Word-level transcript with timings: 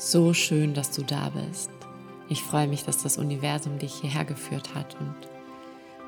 So 0.00 0.32
schön, 0.32 0.74
dass 0.74 0.92
du 0.92 1.02
da 1.02 1.28
bist. 1.30 1.70
Ich 2.28 2.44
freue 2.44 2.68
mich, 2.68 2.84
dass 2.84 3.02
das 3.02 3.18
Universum 3.18 3.80
dich 3.80 3.94
hierher 3.94 4.24
geführt 4.24 4.72
hat 4.72 4.96
und 5.00 5.16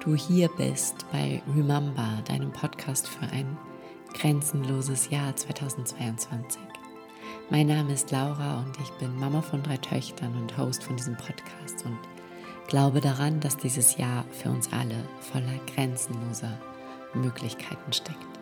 du 0.05 0.15
hier 0.15 0.49
bist 0.57 0.95
bei 1.11 1.43
Remember, 1.57 2.23
deinem 2.29 2.53
Podcast 2.53 3.09
für 3.09 3.27
ein 3.33 3.59
grenzenloses 4.15 5.11
Jahr 5.11 5.35
2022. 5.35 6.61
Mein 7.51 7.67
Name 7.67 7.93
ist 7.93 8.13
Laura 8.13 8.61
und 8.61 8.79
ich 8.81 8.91
bin 9.01 9.19
Mama 9.19 9.43
von 9.43 9.61
drei 9.61 9.79
Töchtern 9.79 10.37
und 10.37 10.57
Host 10.57 10.85
von 10.85 10.95
diesem 10.95 11.17
Podcast 11.17 11.85
und 11.85 11.99
glaube 12.69 13.01
daran, 13.01 13.41
dass 13.41 13.57
dieses 13.57 13.97
Jahr 13.97 14.25
für 14.31 14.51
uns 14.51 14.73
alle 14.73 15.05
voller 15.19 15.59
grenzenloser 15.75 16.57
Möglichkeiten 17.13 17.93
steckt. 17.93 18.39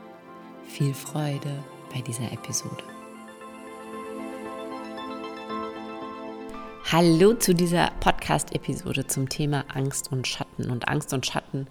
Viel 0.67 0.93
Freude 0.93 1.65
bei 1.95 2.03
dieser 2.03 2.31
Episode. 2.33 2.98
Hallo 6.91 7.35
zu 7.35 7.55
dieser 7.55 7.91
Podcast-Episode 8.01 9.07
zum 9.07 9.29
Thema 9.29 9.67
Angst 9.69 10.11
und 10.11 10.27
Schatten. 10.27 10.71
Und 10.71 10.89
Angst 10.89 11.13
und 11.13 11.27
Schatten 11.27 11.67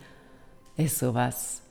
ist 0.75 0.99
sowas, 0.99 1.63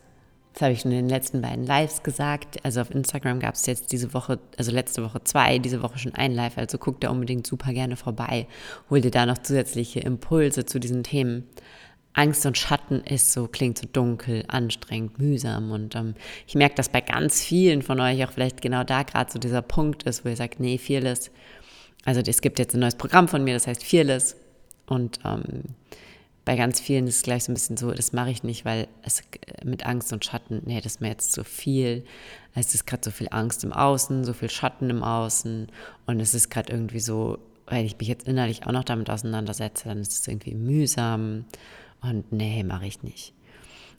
das 0.52 0.62
habe 0.62 0.73
ich 0.73 0.80
schon 0.80 0.91
in 0.91 0.96
den 0.96 1.09
letzten 1.09 1.42
beiden 1.42 1.64
Lives 1.64 2.02
gesagt. 2.02 2.64
Also 2.64 2.80
auf 2.80 2.90
Instagram 2.90 3.38
gab 3.38 3.54
es 3.54 3.66
jetzt 3.66 3.92
diese 3.92 4.12
Woche, 4.14 4.40
also 4.56 4.73
letzte 4.73 5.04
Woche 5.04 5.23
zwei, 5.23 5.59
diese 5.60 5.80
Woche 5.80 5.96
schon 6.01 6.16
ein 6.16 6.32
Live. 6.32 6.59
Also 6.59 6.77
guck 6.77 7.01
da 7.01 7.10
unbedingt 7.10 7.46
super 7.46 7.73
gerne 7.73 7.96
vorbei. 7.96 8.48
Hol 8.90 9.01
dir 9.01 9.12
da 9.12 9.27
noch 9.27 9.38
zusätzliche 9.38 10.01
Impulse 10.01 10.66
zu 10.66 10.80
diesen 10.80 11.04
Themen. 11.04 11.45
Angst 12.15 12.46
und 12.46 12.59
Schatten 12.59 13.02
ist 13.02 13.32
so, 13.32 13.46
klingt 13.46 13.78
so 13.78 13.87
dunkel, 13.87 14.42
anstrengend, 14.48 15.20
mühsam. 15.20 15.70
Und 15.70 15.95
ähm, 15.95 16.16
ich 16.48 16.56
merke, 16.56 16.74
dass 16.74 16.88
bei 16.88 17.01
ganz 17.01 17.45
vielen 17.45 17.82
von 17.82 18.01
euch 18.01 18.24
auch 18.24 18.32
vielleicht 18.32 18.60
genau 18.60 18.82
da 18.82 19.04
gerade 19.04 19.30
so 19.30 19.38
dieser 19.38 19.62
Punkt 19.62 20.02
ist, 20.02 20.24
wo 20.24 20.30
ihr 20.30 20.37
sagt, 20.37 20.59
nee, 20.59 20.78
vieles 20.78 21.30
also 22.07 22.23
es 22.24 22.40
gibt 22.40 22.59
jetzt 22.59 22.74
ein 22.74 22.80
neues 22.80 22.95
Programm 22.95 23.29
von 23.29 23.45
mir, 23.45 23.52
das 23.52 23.66
heißt 23.66 23.85
Fearless. 23.85 24.37
Und 24.87 25.18
ähm, 25.24 25.65
bei 26.45 26.54
ganz 26.54 26.79
vielen 26.79 27.09
ist 27.09 27.16
es 27.16 27.23
gleich 27.24 27.45
so 27.45 27.51
ein 27.51 27.54
bisschen 27.54 27.76
so, 27.76 27.90
das 27.90 28.12
mache 28.12 28.30
ich 28.30 28.45
nicht, 28.45 28.65
weil 28.65 28.87
es 29.02 29.23
mit 29.65 29.85
Angst 29.85 30.12
und 30.12 30.24
Schatten, 30.24 30.62
nee, 30.65 30.80
das 30.80 30.95
ist 30.95 31.01
mir 31.01 31.09
jetzt 31.09 31.32
zu 31.32 31.43
viel. 31.43 32.04
Es 32.54 32.73
ist 32.74 32.87
gerade 32.87 33.02
so 33.04 33.10
viel 33.10 33.27
Angst 33.32 33.65
im 33.65 33.73
Außen, 33.73 34.24
so 34.24 34.32
viel 34.32 34.49
Schatten 34.49 34.88
im 34.88 35.02
Außen. 35.02 35.66
Und 36.07 36.21
es 36.21 36.32
ist 36.32 36.49
gerade 36.49 36.73
irgendwie 36.73 37.01
so, 37.01 37.38
weil 37.66 37.84
ich 37.84 37.99
mich 37.99 38.07
jetzt 38.07 38.29
innerlich 38.29 38.65
auch 38.65 38.73
noch 38.73 38.84
damit 38.84 39.10
auseinandersetze, 39.10 39.88
dann 39.88 39.99
ist 39.99 40.12
es 40.12 40.29
irgendwie 40.29 40.54
mühsam. 40.54 41.45
Und 42.01 42.30
nee, 42.30 42.62
mache 42.62 42.87
ich 42.87 43.02
nicht. 43.02 43.34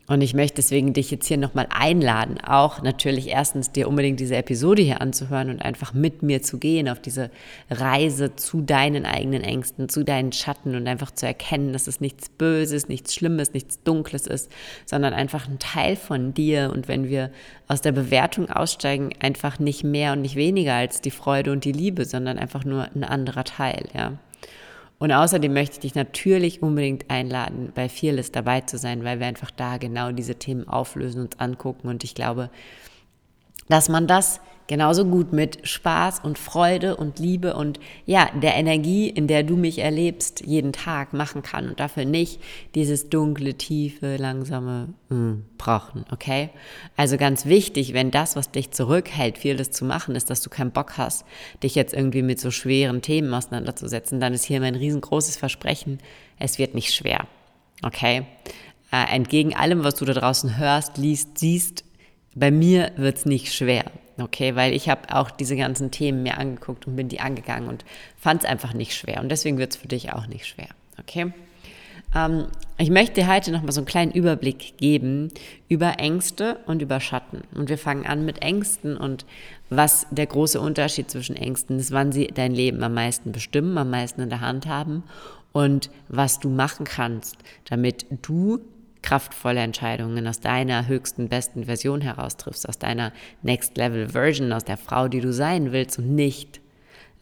Und 0.09 0.21
ich 0.21 0.33
möchte 0.33 0.55
deswegen 0.55 0.93
dich 0.93 1.11
jetzt 1.11 1.27
hier 1.27 1.37
nochmal 1.37 1.67
einladen, 1.69 2.39
auch 2.39 2.81
natürlich 2.81 3.27
erstens 3.27 3.73
dir 3.73 3.89
unbedingt 3.89 4.21
diese 4.21 4.37
Episode 4.37 4.81
hier 4.81 5.01
anzuhören 5.01 5.49
und 5.49 5.61
einfach 5.61 5.93
mit 5.93 6.23
mir 6.23 6.41
zu 6.41 6.59
gehen 6.59 6.87
auf 6.87 7.01
diese 7.01 7.29
Reise 7.69 8.33
zu 8.37 8.61
deinen 8.61 9.05
eigenen 9.05 9.43
Ängsten, 9.43 9.89
zu 9.89 10.05
deinen 10.05 10.31
Schatten 10.31 10.75
und 10.75 10.87
einfach 10.87 11.11
zu 11.11 11.25
erkennen, 11.25 11.73
dass 11.73 11.87
es 11.87 11.99
nichts 11.99 12.29
Böses, 12.29 12.87
nichts 12.87 13.15
Schlimmes, 13.15 13.53
nichts 13.53 13.83
Dunkles 13.83 14.27
ist, 14.27 14.49
sondern 14.85 15.13
einfach 15.13 15.49
ein 15.49 15.59
Teil 15.59 15.97
von 15.97 16.33
dir. 16.33 16.71
Und 16.73 16.87
wenn 16.87 17.09
wir 17.09 17.29
aus 17.67 17.81
der 17.81 17.91
Bewertung 17.91 18.49
aussteigen, 18.49 19.09
einfach 19.19 19.59
nicht 19.59 19.83
mehr 19.83 20.13
und 20.13 20.21
nicht 20.21 20.37
weniger 20.37 20.75
als 20.75 21.01
die 21.01 21.11
Freude 21.11 21.51
und 21.51 21.65
die 21.65 21.73
Liebe, 21.73 22.05
sondern 22.05 22.39
einfach 22.39 22.63
nur 22.63 22.87
ein 22.95 23.03
anderer 23.03 23.43
Teil, 23.43 23.83
ja. 23.93 24.13
Und 24.99 25.11
außerdem 25.11 25.53
möchte 25.53 25.75
ich 25.75 25.79
dich 25.81 25.95
natürlich 25.95 26.63
unbedingt 26.63 27.09
einladen, 27.09 27.71
bei 27.75 27.87
Fearless 27.87 28.31
dabei 28.31 28.61
zu 28.61 28.77
sein, 28.77 29.03
weil 29.03 29.19
wir 29.19 29.27
einfach 29.27 29.51
da 29.51 29.77
genau 29.77 30.11
diese 30.11 30.35
Themen 30.35 30.67
auflösen, 30.67 31.21
und 31.21 31.39
angucken. 31.39 31.87
Und 31.87 32.03
ich 32.03 32.15
glaube, 32.15 32.49
dass 33.69 33.89
man 33.89 34.07
das 34.07 34.41
genauso 34.67 35.05
gut 35.05 35.33
mit 35.33 35.67
Spaß 35.67 36.19
und 36.19 36.37
Freude 36.37 36.97
und 36.97 37.19
Liebe 37.19 37.55
und 37.55 37.79
ja, 38.05 38.29
der 38.41 38.55
Energie, 38.55 39.09
in 39.09 39.27
der 39.27 39.43
du 39.43 39.55
mich 39.55 39.79
erlebst, 39.79 40.43
jeden 40.45 40.73
Tag 40.73 41.13
machen 41.13 41.41
kann 41.41 41.69
und 41.69 41.79
dafür 41.79 42.05
nicht 42.05 42.41
dieses 42.75 43.09
dunkle, 43.09 43.55
tiefe, 43.55 44.17
langsame 44.17 44.89
mm, 45.09 45.33
brauchen, 45.57 46.05
okay? 46.11 46.49
Also 46.95 47.17
ganz 47.17 47.45
wichtig, 47.45 47.93
wenn 47.93 48.11
das, 48.11 48.35
was 48.35 48.51
dich 48.51 48.71
zurückhält, 48.71 49.37
vieles 49.37 49.71
zu 49.71 49.85
machen, 49.85 50.15
ist, 50.15 50.29
dass 50.29 50.41
du 50.41 50.49
keinen 50.49 50.71
Bock 50.71 50.97
hast, 50.97 51.25
dich 51.63 51.75
jetzt 51.75 51.93
irgendwie 51.93 52.21
mit 52.21 52.39
so 52.39 52.51
schweren 52.51 53.01
Themen 53.01 53.33
auseinanderzusetzen, 53.33 54.19
dann 54.19 54.33
ist 54.33 54.43
hier 54.43 54.59
mein 54.59 54.75
riesengroßes 54.75 55.37
Versprechen, 55.37 55.99
es 56.39 56.59
wird 56.59 56.75
nicht 56.75 56.93
schwer, 56.93 57.25
okay? 57.83 58.25
Äh, 58.91 59.15
entgegen 59.15 59.55
allem, 59.55 59.83
was 59.83 59.95
du 59.95 60.05
da 60.05 60.13
draußen 60.13 60.57
hörst, 60.57 60.97
liest, 60.97 61.37
siehst, 61.37 61.83
bei 62.35 62.51
mir 62.51 62.91
wird's 62.97 63.25
nicht 63.25 63.53
schwer, 63.53 63.85
okay, 64.19 64.55
weil 64.55 64.73
ich 64.73 64.89
habe 64.89 65.13
auch 65.13 65.31
diese 65.31 65.55
ganzen 65.55 65.91
Themen 65.91 66.23
mir 66.23 66.37
angeguckt 66.37 66.87
und 66.87 66.95
bin 66.95 67.09
die 67.09 67.19
angegangen 67.19 67.69
und 67.69 67.85
fand 68.17 68.43
es 68.43 68.49
einfach 68.49 68.73
nicht 68.73 68.93
schwer 68.93 69.21
und 69.21 69.29
deswegen 69.29 69.57
wird's 69.57 69.75
für 69.75 69.87
dich 69.87 70.13
auch 70.13 70.27
nicht 70.27 70.45
schwer, 70.45 70.69
okay? 70.99 71.31
Ähm, 72.15 72.47
ich 72.77 72.89
möchte 72.89 73.27
heute 73.27 73.51
nochmal 73.51 73.71
so 73.71 73.81
einen 73.81 73.87
kleinen 73.87 74.11
Überblick 74.11 74.77
geben 74.77 75.29
über 75.67 75.99
Ängste 75.99 76.59
und 76.65 76.81
über 76.81 76.99
Schatten 76.99 77.41
und 77.55 77.69
wir 77.69 77.77
fangen 77.77 78.05
an 78.05 78.25
mit 78.25 78.41
Ängsten 78.41 78.97
und 78.97 79.25
was 79.69 80.07
der 80.11 80.27
große 80.27 80.61
Unterschied 80.61 81.09
zwischen 81.11 81.35
Ängsten 81.35 81.79
ist, 81.79 81.91
wann 81.91 82.11
sie 82.11 82.27
dein 82.27 82.53
Leben 82.53 82.83
am 82.83 82.93
meisten 82.93 83.31
bestimmen, 83.31 83.77
am 83.77 83.89
meisten 83.89 84.21
in 84.21 84.29
der 84.29 84.41
Hand 84.41 84.67
haben 84.67 85.03
und 85.51 85.89
was 86.07 86.39
du 86.39 86.49
machen 86.49 86.85
kannst, 86.85 87.37
damit 87.65 88.05
du 88.21 88.61
kraftvolle 89.07 89.61
Entscheidungen 89.61 90.27
aus 90.27 90.41
deiner 90.41 90.85
höchsten, 90.85 91.29
besten 91.29 91.63
Version 91.63 92.01
heraus 92.01 92.35
triffst, 92.35 92.67
aus 92.67 92.77
deiner 92.77 93.13
Next 93.41 93.77
Level 93.77 94.09
Version, 94.09 94.51
aus 94.51 94.65
der 94.65 94.75
Frau, 94.75 95.07
die 95.07 95.21
du 95.21 95.31
sein 95.31 95.71
willst 95.71 95.97
und 95.97 96.13
nicht 96.13 96.59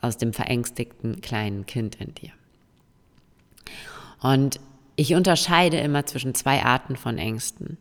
aus 0.01 0.17
dem 0.17 0.33
verängstigten 0.33 1.21
kleinen 1.21 1.67
Kind 1.67 1.95
in 2.01 2.15
dir. 2.15 2.31
Und 4.19 4.59
ich 4.95 5.13
unterscheide 5.13 5.77
immer 5.77 6.07
zwischen 6.07 6.33
zwei 6.33 6.63
Arten 6.63 6.95
von 6.95 7.19
Ängsten. 7.19 7.77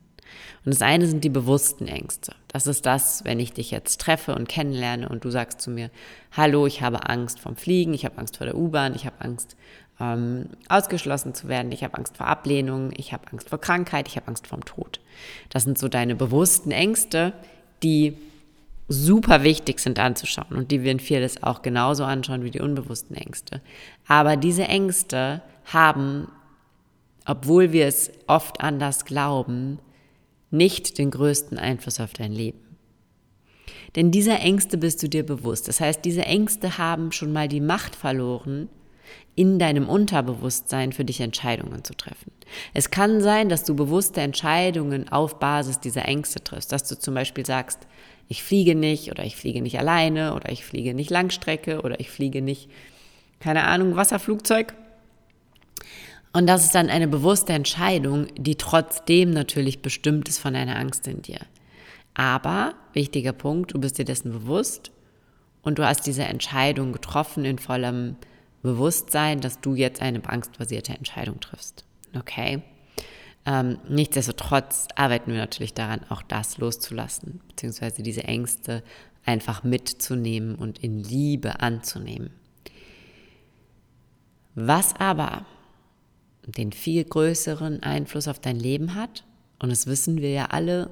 Und 0.67 0.75
das 0.75 0.83
eine 0.83 1.07
sind 1.07 1.25
die 1.25 1.31
bewussten 1.31 1.89
Ängste. 1.89 2.35
Das 2.49 2.67
ist 2.67 2.85
das, 2.85 3.25
wenn 3.25 3.41
ich 3.41 3.55
dich 3.55 3.71
jetzt 3.71 4.03
treffe 4.03 4.35
und 4.35 4.51
kennenlerne 4.51 5.09
und 5.09 5.25
du 5.25 5.31
sagst 5.31 5.63
zu 5.63 5.71
mir, 5.71 5.91
hallo, 6.33 6.67
ich 6.67 6.83
habe 6.83 7.09
Angst 7.09 7.41
vom 7.41 7.57
Fliegen, 7.57 7.95
ich 7.95 8.05
habe 8.05 8.19
Angst 8.19 8.37
vor 8.37 8.47
der 8.47 8.57
U-Bahn, 8.57 8.95
ich 8.95 9.07
habe 9.07 9.21
Angst 9.21 9.57
ähm, 10.01 10.47
ausgeschlossen 10.69 11.35
zu 11.35 11.49
werden, 11.49 11.73
ich 11.73 11.85
habe 11.85 11.97
Angst 11.97 12.17
vor 12.17 12.27
Ablehnung, 12.27 12.91
ich 12.97 13.13
habe 13.13 13.31
Angst 13.33 13.49
vor 13.49 13.61
Krankheit, 13.61 14.09
ich 14.09 14.17
habe 14.17 14.29
Angst 14.29 14.47
vor 14.47 14.61
Tod. 14.61 15.01
Das 15.51 15.65
sind 15.65 15.79
so 15.79 15.89
deine 15.89 16.15
bewussten 16.15 16.71
Ängste, 16.71 17.33
die 17.83 18.17
super 18.89 19.43
wichtig 19.43 19.81
sind 19.81 19.99
anzuschauen 19.99 20.57
und 20.57 20.71
die 20.71 20.83
wir 20.83 20.93
in 20.93 21.01
Fearless 21.01 21.43
auch 21.43 21.63
genauso 21.63 22.05
anschauen 22.05 22.45
wie 22.45 22.51
die 22.51 22.61
unbewussten 22.61 23.17
Ängste. 23.17 23.61
Aber 24.07 24.37
diese 24.37 24.65
Ängste 24.65 25.43
haben, 25.65 26.29
obwohl 27.25 27.73
wir 27.73 27.87
es 27.87 28.11
oft 28.27 28.61
anders 28.61 29.05
glauben, 29.05 29.79
nicht 30.51 30.99
den 30.99 31.11
größten 31.11 31.59
Einfluss 31.59 32.01
auf 32.01 32.13
dein 32.13 32.33
Leben. 32.33 32.61
Denn 33.97 34.11
dieser 34.11 34.41
Ängste 34.41 34.77
bist 34.77 35.03
du 35.03 35.09
dir 35.09 35.25
bewusst. 35.25 35.69
Das 35.69 35.81
heißt, 35.81 36.05
diese 36.05 36.23
Ängste 36.23 36.79
haben 36.79 37.13
schon 37.13 37.33
mal 37.33 37.49
die 37.49 37.61
Macht 37.61 37.95
verloren, 37.97 38.69
in 39.35 39.59
deinem 39.59 39.89
Unterbewusstsein 39.89 40.93
für 40.93 41.05
dich 41.05 41.21
Entscheidungen 41.21 41.85
zu 41.85 41.95
treffen. 41.95 42.31
Es 42.73 42.91
kann 42.91 43.21
sein, 43.21 43.49
dass 43.49 43.65
du 43.65 43.75
bewusste 43.75 44.21
Entscheidungen 44.21 45.09
auf 45.09 45.39
Basis 45.39 45.81
dieser 45.81 46.07
Ängste 46.07 46.43
triffst, 46.43 46.73
dass 46.73 46.85
du 46.85 46.99
zum 46.99 47.15
Beispiel 47.15 47.45
sagst, 47.45 47.87
ich 48.29 48.43
fliege 48.43 48.75
nicht 48.75 49.11
oder 49.11 49.25
ich 49.25 49.37
fliege 49.37 49.61
nicht 49.61 49.79
alleine 49.79 50.35
oder 50.35 50.51
ich 50.51 50.65
fliege 50.65 50.95
nicht 50.95 51.11
Langstrecke 51.11 51.83
oder 51.83 52.01
ich 52.01 52.11
fliege 52.11 52.43
nicht, 52.43 52.71
keine 53.41 53.65
Ahnung, 53.65 53.97
Wasserflugzeug. 53.97 54.75
Und 56.33 56.47
das 56.49 56.65
ist 56.65 56.75
dann 56.75 56.91
eine 56.91 57.07
bewusste 57.07 57.53
Entscheidung, 57.53 58.27
die 58.37 58.57
trotzdem 58.57 59.31
natürlich 59.31 59.83
bestimmt 59.83 60.29
ist 60.29 60.39
von 60.39 60.57
einer 60.57 60.77
Angst 60.77 61.07
in 61.07 61.23
dir. 61.23 61.39
Aber, 62.15 62.75
wichtiger 62.93 63.33
Punkt, 63.33 63.75
du 63.75 63.81
bist 63.81 63.99
dir 63.99 64.05
dessen 64.05 64.33
bewusst 64.33 64.91
und 65.63 65.79
du 65.79 65.87
hast 65.87 66.07
diese 66.07 66.25
Entscheidung 66.25 66.93
getroffen 66.93 67.45
in 67.45 67.59
vollem 67.59 68.17
Bewusstsein, 68.65 69.43
dass 69.43 69.61
du 69.61 69.75
jetzt 69.75 70.01
eine 70.01 70.27
angstbasierte 70.27 70.95
Entscheidung 70.95 71.39
triffst. 71.39 71.85
Okay? 72.17 72.63
Ähm, 73.45 73.79
nichtsdestotrotz 73.91 74.89
arbeiten 74.97 75.33
wir 75.33 75.39
natürlich 75.39 75.75
daran, 75.75 76.01
auch 76.09 76.23
das 76.23 76.57
loszulassen, 76.57 77.43
beziehungsweise 77.49 78.03
diese 78.03 78.25
Ängste 78.25 78.83
einfach 79.27 79.65
mitzunehmen 79.65 80.55
und 80.55 80.79
in 80.79 80.99
Liebe 80.99 81.61
anzunehmen. 81.61 82.31
Was 84.55 84.97
aber 84.97 85.45
den 86.47 86.73
viel 86.73 87.05
größeren 87.05 87.83
Einfluss 87.83 88.29
auf 88.29 88.39
dein 88.39 88.59
Leben 88.59 88.95
hat, 88.95 89.25
und 89.59 89.71
das 89.71 89.87
wissen 89.87 90.23
wir 90.23 90.31
ja 90.31 90.47
alle 90.47 90.89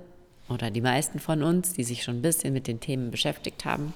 oder 0.51 0.71
die 0.71 0.83
meisten 0.83 1.21
von 1.21 1.43
uns, 1.43 1.73
die 1.73 1.85
sich 1.85 2.03
schon 2.03 2.17
ein 2.17 2.23
bisschen 2.23 2.53
mit 2.53 2.67
den 2.67 2.81
Themen 2.81 3.11
beschäftigt 3.11 3.65
haben, 3.65 3.95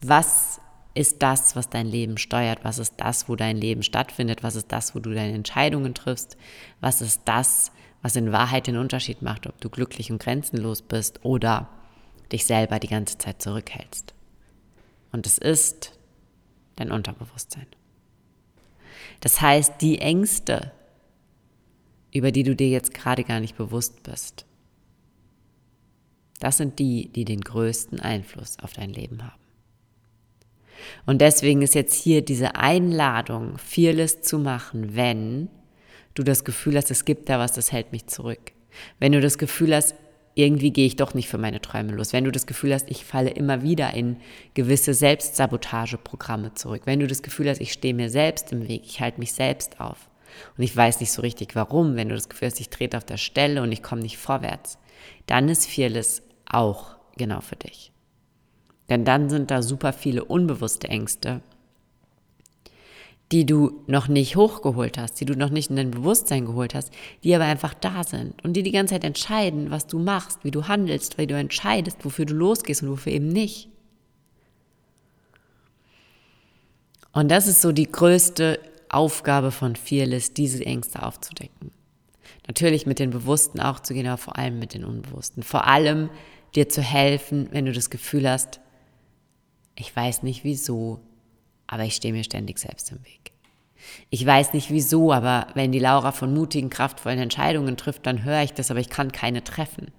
was 0.00 0.62
ist 0.96 1.22
das, 1.22 1.54
was 1.54 1.68
dein 1.68 1.86
Leben 1.86 2.16
steuert? 2.16 2.64
Was 2.64 2.78
ist 2.78 2.94
das, 2.96 3.28
wo 3.28 3.36
dein 3.36 3.58
Leben 3.58 3.82
stattfindet? 3.82 4.42
Was 4.42 4.56
ist 4.56 4.72
das, 4.72 4.94
wo 4.94 4.98
du 4.98 5.12
deine 5.12 5.34
Entscheidungen 5.34 5.94
triffst? 5.94 6.38
Was 6.80 7.02
ist 7.02 7.22
das, 7.26 7.70
was 8.00 8.16
in 8.16 8.32
Wahrheit 8.32 8.66
den 8.66 8.78
Unterschied 8.78 9.20
macht, 9.20 9.46
ob 9.46 9.60
du 9.60 9.68
glücklich 9.68 10.10
und 10.10 10.22
grenzenlos 10.22 10.80
bist 10.80 11.22
oder 11.22 11.68
dich 12.32 12.46
selber 12.46 12.78
die 12.78 12.88
ganze 12.88 13.18
Zeit 13.18 13.42
zurückhältst? 13.42 14.14
Und 15.12 15.26
es 15.26 15.36
ist 15.36 15.92
dein 16.76 16.90
Unterbewusstsein. 16.90 17.66
Das 19.20 19.40
heißt, 19.40 19.74
die 19.82 19.98
Ängste, 19.98 20.72
über 22.10 22.32
die 22.32 22.42
du 22.42 22.56
dir 22.56 22.68
jetzt 22.70 22.94
gerade 22.94 23.22
gar 23.22 23.40
nicht 23.40 23.56
bewusst 23.56 24.02
bist, 24.02 24.46
das 26.40 26.56
sind 26.56 26.78
die, 26.78 27.08
die 27.08 27.26
den 27.26 27.42
größten 27.42 28.00
Einfluss 28.00 28.58
auf 28.60 28.72
dein 28.72 28.90
Leben 28.90 29.22
haben. 29.22 29.45
Und 31.06 31.20
deswegen 31.20 31.62
ist 31.62 31.74
jetzt 31.74 31.94
hier 31.94 32.22
diese 32.22 32.56
Einladung, 32.56 33.58
vieles 33.58 34.22
zu 34.22 34.38
machen, 34.38 34.96
wenn 34.96 35.48
du 36.14 36.22
das 36.22 36.44
Gefühl 36.44 36.76
hast, 36.76 36.90
es 36.90 37.04
gibt 37.04 37.28
da 37.28 37.38
was, 37.38 37.52
das 37.52 37.72
hält 37.72 37.92
mich 37.92 38.06
zurück. 38.06 38.52
Wenn 38.98 39.12
du 39.12 39.20
das 39.20 39.38
Gefühl 39.38 39.74
hast, 39.74 39.94
irgendwie 40.34 40.70
gehe 40.70 40.86
ich 40.86 40.96
doch 40.96 41.14
nicht 41.14 41.28
für 41.28 41.38
meine 41.38 41.62
Träume 41.62 41.92
los. 41.92 42.12
Wenn 42.12 42.24
du 42.24 42.30
das 42.30 42.46
Gefühl 42.46 42.74
hast, 42.74 42.90
ich 42.90 43.04
falle 43.04 43.30
immer 43.30 43.62
wieder 43.62 43.94
in 43.94 44.18
gewisse 44.52 44.92
Selbstsabotageprogramme 44.92 46.52
zurück. 46.52 46.82
Wenn 46.84 47.00
du 47.00 47.06
das 47.06 47.22
Gefühl 47.22 47.48
hast, 47.48 47.60
ich 47.60 47.72
stehe 47.72 47.94
mir 47.94 48.10
selbst 48.10 48.52
im 48.52 48.68
Weg, 48.68 48.82
ich 48.84 49.00
halte 49.00 49.18
mich 49.18 49.32
selbst 49.32 49.80
auf. 49.80 50.10
Und 50.58 50.64
ich 50.64 50.76
weiß 50.76 51.00
nicht 51.00 51.12
so 51.12 51.22
richtig 51.22 51.54
warum, 51.54 51.96
wenn 51.96 52.10
du 52.10 52.14
das 52.14 52.28
Gefühl 52.28 52.48
hast, 52.48 52.60
ich 52.60 52.68
trete 52.68 52.98
auf 52.98 53.04
der 53.04 53.16
Stelle 53.16 53.62
und 53.62 53.72
ich 53.72 53.82
komme 53.82 54.02
nicht 54.02 54.18
vorwärts, 54.18 54.78
dann 55.26 55.48
ist 55.48 55.66
Fearless 55.66 56.22
auch 56.44 56.96
genau 57.16 57.40
für 57.40 57.56
dich. 57.56 57.92
Denn 58.88 59.04
dann 59.04 59.28
sind 59.28 59.50
da 59.50 59.62
super 59.62 59.92
viele 59.92 60.24
unbewusste 60.24 60.88
Ängste, 60.88 61.40
die 63.32 63.44
du 63.44 63.82
noch 63.86 64.06
nicht 64.06 64.36
hochgeholt 64.36 64.98
hast, 64.98 65.20
die 65.20 65.24
du 65.24 65.34
noch 65.34 65.50
nicht 65.50 65.70
in 65.70 65.76
dein 65.76 65.90
Bewusstsein 65.90 66.46
geholt 66.46 66.74
hast, 66.74 66.92
die 67.24 67.34
aber 67.34 67.44
einfach 67.44 67.74
da 67.74 68.04
sind 68.04 68.42
und 68.44 68.52
die 68.52 68.62
die 68.62 68.70
ganze 68.70 68.94
Zeit 68.94 69.04
entscheiden, 69.04 69.70
was 69.70 69.88
du 69.88 69.98
machst, 69.98 70.44
wie 70.44 70.52
du 70.52 70.68
handelst, 70.68 71.18
wie 71.18 71.26
du 71.26 71.36
entscheidest, 71.36 72.04
wofür 72.04 72.24
du 72.24 72.34
losgehst 72.34 72.82
und 72.82 72.90
wofür 72.90 73.12
eben 73.12 73.28
nicht. 73.28 73.68
Und 77.12 77.30
das 77.30 77.48
ist 77.48 77.62
so 77.62 77.72
die 77.72 77.90
größte 77.90 78.60
Aufgabe 78.88 79.50
von 79.50 79.74
Fearless, 79.74 80.34
diese 80.34 80.64
Ängste 80.64 81.02
aufzudecken. 81.02 81.72
Natürlich 82.46 82.86
mit 82.86 83.00
den 83.00 83.10
Bewussten 83.10 83.58
auch 83.58 83.80
zu 83.80 83.94
gehen, 83.94 84.06
aber 84.06 84.18
vor 84.18 84.38
allem 84.38 84.58
mit 84.60 84.74
den 84.74 84.84
Unbewussten. 84.84 85.42
Vor 85.42 85.66
allem 85.66 86.10
dir 86.54 86.68
zu 86.68 86.80
helfen, 86.80 87.48
wenn 87.50 87.66
du 87.66 87.72
das 87.72 87.90
Gefühl 87.90 88.28
hast, 88.28 88.60
ich 89.76 89.94
weiß 89.94 90.22
nicht 90.22 90.42
wieso, 90.42 91.00
aber 91.66 91.84
ich 91.84 91.94
stehe 91.94 92.14
mir 92.14 92.24
ständig 92.24 92.58
selbst 92.58 92.90
im 92.90 93.04
Weg. 93.04 93.32
Ich 94.10 94.24
weiß 94.24 94.52
nicht 94.52 94.70
wieso, 94.70 95.12
aber 95.12 95.48
wenn 95.54 95.70
die 95.70 95.78
Laura 95.78 96.12
von 96.12 96.34
mutigen, 96.34 96.70
kraftvollen 96.70 97.20
Entscheidungen 97.20 97.76
trifft, 97.76 98.06
dann 98.06 98.24
höre 98.24 98.42
ich 98.42 98.52
das, 98.52 98.70
aber 98.70 98.80
ich 98.80 98.88
kann 98.88 99.12
keine 99.12 99.44
treffen. 99.44 99.92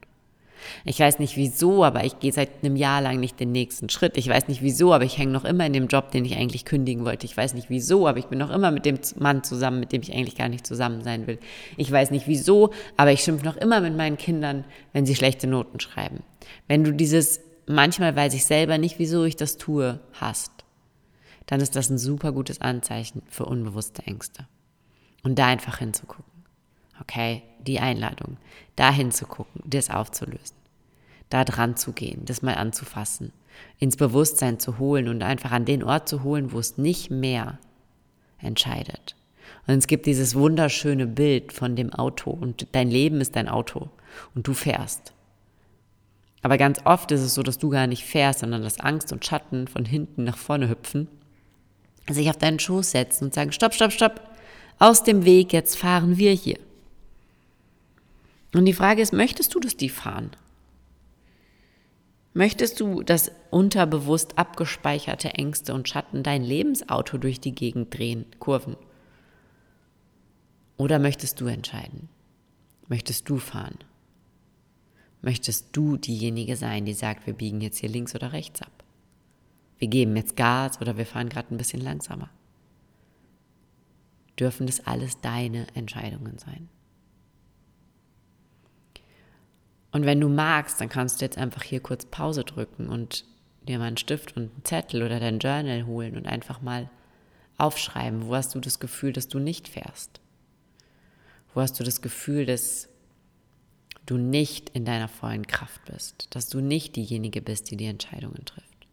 Ich 0.84 1.00
weiß 1.00 1.20
nicht 1.20 1.38
wieso, 1.38 1.84
aber 1.84 2.04
ich 2.04 2.20
gehe 2.20 2.34
seit 2.34 2.50
einem 2.64 2.76
Jahr 2.76 3.02
lang 3.02 3.20
nicht 3.20 3.40
den 3.40 3.52
nächsten 3.52 3.90
Schritt. 3.90 4.18
Ich 4.18 4.28
weiß 4.28 4.48
nicht 4.48 4.62
wieso, 4.62 4.94
aber 4.94 5.06
ich 5.06 5.18
hänge 5.18 5.32
noch 5.32 5.46
immer 5.46 5.66
in 5.66 5.74
dem 5.74 5.88
Job, 5.88 6.12
den 6.12 6.26
ich 6.26 6.36
eigentlich 6.36 6.66
kündigen 6.66 7.06
wollte. 7.06 7.26
Ich 7.26 7.38
weiß 7.38 7.54
nicht 7.54 7.70
wieso, 7.70 8.08
aber 8.08 8.20
ich 8.20 8.26
bin 8.26 8.40
noch 8.40 8.50
immer 8.50 8.72
mit 8.72 8.86
dem 8.86 9.00
Mann 9.18 9.44
zusammen, 9.44 9.80
mit 9.80 9.92
dem 9.92 10.02
ich 10.02 10.14
eigentlich 10.14 10.36
gar 10.36 10.50
nicht 10.50 10.66
zusammen 10.66 11.04
sein 11.04 11.28
will. 11.28 11.40
Ich 11.78 11.92
weiß 11.92 12.12
nicht 12.12 12.28
wieso, 12.28 12.72
aber 12.98 13.12
ich 13.12 13.22
schimpfe 13.22 13.46
noch 13.46 13.58
immer 13.58 13.80
mit 13.80 13.96
meinen 13.96 14.18
Kindern, 14.18 14.66
wenn 14.94 15.06
sie 15.06 15.16
schlechte 15.16 15.48
Noten 15.48 15.80
schreiben. 15.80 16.24
Wenn 16.68 16.84
du 16.84 16.92
dieses 16.92 17.40
manchmal 17.68 18.16
weiß 18.16 18.34
ich 18.34 18.46
selber 18.46 18.78
nicht, 18.78 19.00
wieso 19.00 19.24
ich 19.24 19.36
das 19.36 19.58
tue, 19.58 20.00
hast, 20.14 20.52
dann 21.46 21.62
ist 21.62 21.76
das 21.76 21.90
ein 21.90 21.98
super 21.98 22.32
gutes 22.32 22.62
Anzeichen 22.62 23.22
für 23.30 23.46
unbewusste 23.46 24.04
Ängste. 24.04 24.48
Und 25.24 25.40
da 25.40 25.48
einfach 25.48 25.80
hinzugucken. 25.80 26.26
Okay, 27.02 27.44
die 27.60 27.80
Einladung, 27.80 28.38
da 28.76 28.92
hinzugucken, 28.92 29.62
das 29.66 29.90
aufzulösen, 29.90 30.56
da 31.30 31.44
dran 31.44 31.76
zu 31.76 31.94
gehen, 31.94 32.26
das 32.26 32.42
mal 32.42 32.56
anzufassen, 32.56 33.34
ins 33.80 33.98
Bewusstsein 33.98 34.60
zu 34.60 34.80
holen 34.80 35.08
und 35.08 35.22
einfach 35.22 35.52
an 35.52 35.66
den 35.66 35.84
Ort 35.84 36.10
zu 36.10 36.24
holen, 36.24 36.52
wo 36.52 36.60
es 36.60 36.78
nicht 36.78 37.12
mehr 37.12 37.60
entscheidet. 38.40 39.16
Und 39.68 39.76
es 39.76 39.88
gibt 39.88 40.06
dieses 40.06 40.36
wunderschöne 40.36 41.08
Bild 41.08 41.54
von 41.54 41.76
dem 41.76 41.94
Auto 41.94 42.32
und 42.32 42.68
dein 42.72 42.90
Leben 42.90 43.22
ist 43.22 43.36
dein 43.36 43.48
Auto 43.48 43.90
und 44.34 44.48
du 44.48 44.54
fährst. 44.54 45.14
Aber 46.42 46.58
ganz 46.58 46.80
oft 46.86 47.12
ist 47.12 47.22
es 47.22 47.34
so, 47.34 47.44
dass 47.44 47.58
du 47.58 47.70
gar 47.70 47.88
nicht 47.88 48.06
fährst, 48.06 48.40
sondern 48.40 48.62
dass 48.62 48.80
Angst 48.80 49.12
und 49.12 49.26
Schatten 49.26 49.68
von 49.68 49.86
hinten 49.86 50.24
nach 50.24 50.38
vorne 50.38 50.70
hüpfen, 50.70 51.08
sich 52.10 52.30
auf 52.30 52.38
deinen 52.38 52.60
Schoß 52.60 52.92
setzen 52.92 53.26
und 53.26 53.34
sagen, 53.34 53.52
stopp, 53.52 53.74
stopp, 53.74 53.92
stopp, 53.92 54.22
aus 54.80 55.04
dem 55.04 55.26
Weg, 55.26 55.54
jetzt 55.54 55.78
fahren 55.78 56.18
wir 56.18 56.32
hier. 56.32 56.60
Und 58.54 58.66
die 58.66 58.74
Frage 58.74 59.02
ist, 59.02 59.14
möchtest 59.14 59.54
du, 59.56 59.60
dass 59.60 59.76
die 59.76 59.90
fahren? 59.90 60.32
Möchtest 62.34 62.80
du, 62.80 63.02
dass 63.02 63.32
unterbewusst 63.50 64.38
abgespeicherte 64.38 65.30
Ängste 65.30 65.74
und 65.74 65.90
Schatten 65.90 66.22
dein 66.22 66.44
Lebensauto 66.44 67.18
durch 67.18 67.40
die 67.40 67.56
Gegend 67.56 67.98
drehen, 67.98 68.26
Kurven? 68.40 68.78
Oder 70.78 71.00
möchtest 71.00 71.42
du 71.42 71.48
entscheiden? 71.48 72.10
Möchtest 72.88 73.28
du 73.28 73.38
fahren? 73.38 73.80
Möchtest 75.22 75.70
du 75.74 75.98
diejenige 75.98 76.56
sein, 76.56 76.86
die 76.86 76.94
sagt, 76.94 77.26
wir 77.26 77.34
biegen 77.34 77.62
jetzt 77.62 77.80
hier 77.80 77.90
links 77.90 78.16
oder 78.16 78.34
rechts 78.34 78.62
ab? 78.62 78.84
Wir 79.80 79.88
geben 79.88 80.16
jetzt 80.16 80.36
Gas 80.36 80.80
oder 80.82 80.98
wir 80.98 81.06
fahren 81.06 81.30
gerade 81.30 81.54
ein 81.54 81.58
bisschen 81.58 81.82
langsamer? 81.82 82.30
Dürfen 84.40 84.68
das 84.68 84.86
alles 84.86 85.20
deine 85.22 85.68
Entscheidungen 85.76 86.38
sein? 86.38 86.70
Und 89.92 90.06
wenn 90.06 90.20
du 90.20 90.30
magst, 90.30 90.80
dann 90.80 90.90
kannst 90.90 91.22
du 91.22 91.26
jetzt 91.26 91.38
einfach 91.38 91.64
hier 91.64 91.80
kurz 91.80 92.06
Pause 92.06 92.44
drücken 92.44 92.88
und 92.88 93.26
dir 93.68 93.80
mal 93.80 93.86
einen 93.86 93.98
Stift 93.98 94.36
und 94.38 94.52
einen 94.52 94.64
Zettel 94.64 95.02
oder 95.02 95.20
dein 95.20 95.40
Journal 95.40 95.86
holen 95.86 96.16
und 96.16 96.28
einfach 96.28 96.62
mal 96.62 96.90
aufschreiben, 97.58 98.28
wo 98.28 98.36
hast 98.36 98.54
du 98.54 98.60
das 98.60 98.80
Gefühl, 98.80 99.14
dass 99.14 99.28
du 99.28 99.40
nicht 99.40 99.68
fährst? 99.68 100.22
Wo 101.54 101.62
hast 101.62 101.80
du 101.80 101.84
das 101.84 102.02
Gefühl, 102.02 102.46
dass 102.46 102.90
du 104.08 104.18
nicht 104.18 104.70
in 104.70 104.86
deiner 104.86 105.08
vollen 105.08 105.46
Kraft 105.46 105.86
bist, 105.86 106.28
dass 106.32 106.50
du 106.50 106.60
nicht 106.60 106.96
diejenige 106.96 107.42
bist, 107.42 107.70
die 107.70 107.78
die 107.78 107.86
Entscheidungen 107.86 108.44
trifft. 108.46 108.88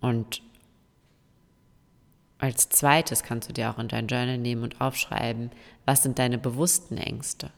Und 0.00 0.42
als 2.38 2.68
zweites 2.68 3.22
kannst 3.22 3.48
du 3.48 3.52
dir 3.52 3.70
auch 3.70 3.78
in 3.78 3.88
dein 3.88 4.08
Journal 4.08 4.36
nehmen 4.36 4.62
und 4.62 4.80
aufschreiben, 4.80 5.50
was 5.86 6.02
sind 6.02 6.18
deine 6.18 6.38
bewussten 6.38 6.98
Ängste. 6.98 7.50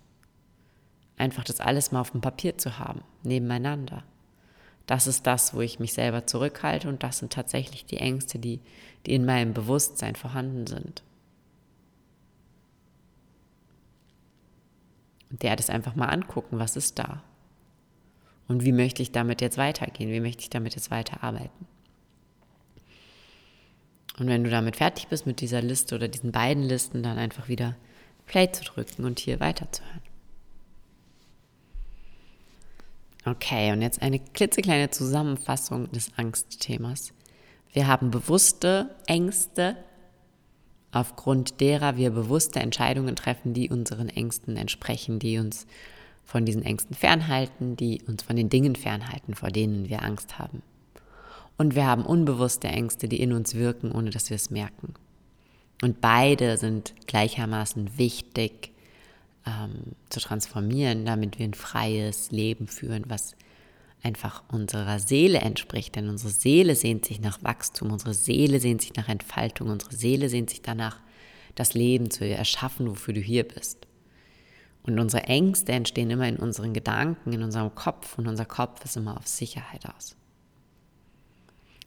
Einfach 1.17 1.45
das 1.45 1.61
alles 1.61 1.91
mal 1.91 2.01
auf 2.01 2.11
dem 2.11 2.21
Papier 2.21 2.59
zu 2.59 2.79
haben, 2.79 3.03
nebeneinander. 3.23 4.05
Das 4.87 5.07
ist 5.07 5.27
das, 5.27 5.55
wo 5.55 5.63
ich 5.63 5.79
mich 5.79 5.95
selber 5.95 6.27
zurückhalte 6.27 6.89
und 6.89 7.03
das 7.03 7.19
sind 7.19 7.33
tatsächlich 7.33 7.87
die 7.87 7.97
Ängste, 7.97 8.39
die, 8.39 8.61
die 9.07 9.15
in 9.15 9.25
meinem 9.25 9.55
Bewusstsein 9.55 10.17
vorhanden 10.17 10.67
sind. 10.67 11.03
Und 15.35 15.43
der 15.43 15.57
das 15.57 15.69
einfach 15.69 15.97
mal 15.97 16.07
angucken, 16.07 16.61
was 16.61 16.77
ist 16.77 16.97
da? 16.97 17.21
Und 18.47 18.65
wie 18.65 18.71
möchte 18.71 19.03
ich 19.03 19.11
damit 19.11 19.41
jetzt 19.41 19.59
weitergehen? 19.59 20.13
Wie 20.13 20.21
möchte 20.21 20.43
ich 20.43 20.51
damit 20.51 20.77
jetzt 20.77 20.93
weiterarbeiten? 20.93 21.67
Und 24.17 24.29
wenn 24.29 24.45
du 24.45 24.51
damit 24.51 24.77
fertig 24.77 25.09
bist 25.09 25.27
mit 25.27 25.41
dieser 25.41 25.61
Liste 25.61 25.97
oder 25.97 26.07
diesen 26.07 26.31
beiden 26.31 26.63
Listen, 26.63 27.03
dann 27.03 27.19
einfach 27.19 27.49
wieder 27.49 27.75
Play 28.27 28.53
zu 28.53 28.63
drücken 28.63 29.05
und 29.05 29.19
hier 29.19 29.41
weiterzuhören. 29.41 30.03
Okay, 33.25 33.73
und 33.73 33.83
jetzt 33.83 34.03
eine 34.03 34.21
klitzekleine 34.21 34.91
Zusammenfassung 34.91 35.91
des 35.91 36.17
Angstthemas. 36.17 37.13
Wir 37.73 37.89
haben 37.89 38.13
bewusste 38.13 38.95
Ängste, 39.09 39.77
aufgrund 40.95 41.61
derer 41.61 41.97
wir 41.97 42.11
bewusste 42.11 42.61
Entscheidungen 42.61 43.17
treffen, 43.17 43.55
die 43.55 43.71
unseren 43.71 44.09
Ängsten 44.09 44.57
entsprechen, 44.57 45.19
die 45.19 45.39
uns 45.39 45.67
von 46.25 46.45
diesen 46.45 46.63
Ängsten 46.63 46.97
fernhalten, 46.97 47.77
die 47.77 48.03
uns 48.07 48.23
von 48.23 48.37
den 48.37 48.49
Dingen 48.49 48.77
fernhalten, 48.77 49.35
vor 49.35 49.51
denen 49.51 49.89
wir 49.89 50.03
Angst 50.03 50.39
haben. 50.39 50.63
Und 51.57 51.75
wir 51.75 51.87
haben 51.87 52.05
unbewusste 52.05 52.69
Ängste, 52.69 53.09
die 53.09 53.21
in 53.21 53.33
uns 53.33 53.55
wirken, 53.55 53.93
ohne 53.93 54.11
dass 54.11 54.31
wir 54.31 54.35
es 54.37 54.51
merken. 54.51 54.95
Und 55.83 56.01
beide 56.01 56.57
sind 56.57 56.95
gleichermaßen 57.07 57.99
wichtig 57.99 58.73
ähm, 59.47 59.93
zu 60.09 60.21
transformieren, 60.21 61.05
damit 61.05 61.39
wir 61.39 61.47
ein 61.47 61.55
freies 61.55 62.31
Leben 62.31 62.67
führen, 62.67 63.05
was 63.09 63.37
einfach 64.05 64.43
unserer 64.53 64.99
Seele 64.99 65.39
entspricht. 65.39 65.97
Denn 65.97 66.09
unsere 66.09 66.31
Seele 66.31 66.75
sehnt 66.77 67.05
sich 67.05 67.21
nach 67.21 67.43
Wachstum, 67.43 67.91
unsere 67.91 68.15
Seele 68.15 68.61
sehnt 68.61 68.83
sich 68.83 68.95
nach 68.95 69.09
Entfaltung, 69.09 69.69
unsere 69.69 69.95
Seele 69.95 70.29
sehnt 70.29 70.51
sich 70.51 70.63
danach, 70.63 71.01
das 71.55 71.75
Leben 71.75 72.11
zu 72.11 72.27
erschaffen, 72.27 72.89
wofür 72.89 73.15
du 73.15 73.21
hier 73.21 73.47
bist. 73.47 73.87
Und 74.83 74.99
unsere 74.99 75.25
Ängste 75.25 75.73
entstehen 75.73 76.11
immer 76.11 76.29
in 76.29 76.37
unseren 76.37 76.75
Gedanken, 76.75 77.33
in 77.33 77.43
unserem 77.43 77.75
Kopf 77.75 78.19
und 78.19 78.27
unser 78.27 78.45
Kopf 78.45 78.85
ist 78.85 78.97
immer 78.97 79.17
auf 79.17 79.27
Sicherheit 79.27 79.87
aus. 79.97 80.17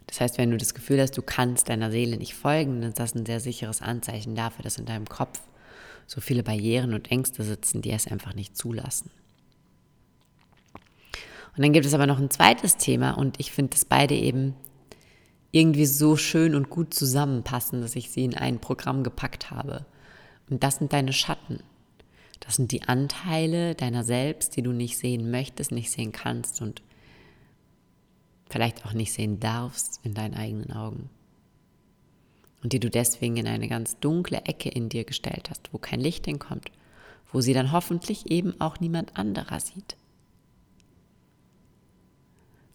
Das 0.08 0.22
heißt, 0.22 0.38
wenn 0.38 0.52
du 0.52 0.58
das 0.58 0.74
Gefühl 0.74 1.02
hast, 1.02 1.18
du 1.18 1.22
kannst 1.22 1.70
deiner 1.70 1.92
Seele 1.92 2.18
nicht 2.18 2.34
folgen, 2.34 2.82
dann 2.82 2.90
ist 2.90 3.00
das 3.00 3.14
ein 3.14 3.26
sehr 3.26 3.42
sicheres 3.42 3.82
Anzeichen 3.82 4.36
dafür, 4.36 4.64
dass 4.64 4.78
in 4.78 4.86
deinem 4.86 5.06
Kopf 5.06 5.42
so 6.08 6.22
viele 6.22 6.44
Barrieren 6.44 6.94
und 6.94 7.12
Ängste 7.12 7.44
sitzen, 7.44 7.82
die 7.82 7.92
es 7.92 8.08
einfach 8.08 8.34
nicht 8.34 8.58
zulassen. 8.58 9.12
Und 11.58 11.64
dann 11.64 11.74
gibt 11.74 11.88
es 11.88 11.96
aber 11.96 12.06
noch 12.06 12.20
ein 12.20 12.30
zweites 12.30 12.78
Thema 12.78 13.12
und 13.12 13.40
ich 13.40 13.52
finde, 13.52 13.72
dass 13.72 13.84
beide 13.84 14.14
eben 14.14 14.54
irgendwie 15.52 15.88
so 15.88 16.16
schön 16.16 16.54
und 16.54 16.70
gut 16.70 16.94
zusammenpassen, 16.94 17.82
dass 17.82 17.96
ich 17.96 18.12
sie 18.12 18.26
in 18.26 18.36
ein 18.36 18.60
Programm 18.60 19.04
gepackt 19.04 19.50
habe. 19.50 19.86
Und 20.52 20.64
das 20.64 20.76
sind 20.76 20.94
deine 20.94 21.14
Schatten. 21.14 21.64
Das 22.42 22.58
sind 22.58 22.72
die 22.72 22.84
Anteile 22.84 23.74
deiner 23.74 24.04
selbst, 24.04 24.56
die 24.56 24.62
du 24.62 24.72
nicht 24.72 25.00
sehen 25.00 25.32
möchtest, 25.32 25.72
nicht 25.72 25.90
sehen 25.90 26.12
kannst 26.12 26.62
und 26.62 26.84
vielleicht 28.48 28.86
auch 28.86 28.94
nicht 28.94 29.12
sehen 29.12 29.40
darfst 29.40 30.00
in 30.04 30.14
deinen 30.14 30.36
eigenen 30.36 30.72
Augen. 30.72 31.10
Und 32.62 32.72
die 32.74 32.80
du 32.80 32.92
deswegen 32.92 33.38
in 33.38 33.48
eine 33.48 33.68
ganz 33.68 34.00
dunkle 34.00 34.46
Ecke 34.46 34.70
in 34.70 34.90
dir 34.90 35.06
gestellt 35.06 35.50
hast, 35.50 35.74
wo 35.74 35.80
kein 35.80 36.00
Licht 36.00 36.26
hinkommt, 36.26 36.72
wo 37.32 37.42
sie 37.42 37.54
dann 37.54 37.72
hoffentlich 37.72 38.30
eben 38.30 38.62
auch 38.62 38.80
niemand 38.80 39.18
anderer 39.18 39.60
sieht. 39.60 39.98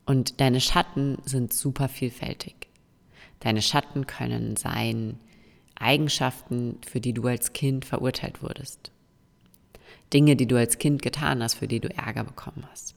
Und 0.05 0.41
deine 0.41 0.61
Schatten 0.61 1.19
sind 1.25 1.53
super 1.53 1.89
vielfältig. 1.89 2.55
Deine 3.41 3.63
Schatten 3.63 4.07
können 4.07 4.57
sein 4.57 5.19
Eigenschaften, 5.75 6.79
für 6.87 7.01
die 7.01 7.13
du 7.13 7.27
als 7.27 7.53
Kind 7.53 7.85
verurteilt 7.85 8.43
wurdest. 8.43 8.91
Dinge, 10.13 10.37
die 10.37 10.47
du 10.47 10.57
als 10.57 10.79
Kind 10.79 11.03
getan 11.03 11.43
hast, 11.43 11.55
für 11.55 11.69
die 11.69 11.81
du 11.81 11.89
Ärger 11.89 12.25
bekommen 12.25 12.65
hast. 12.71 12.95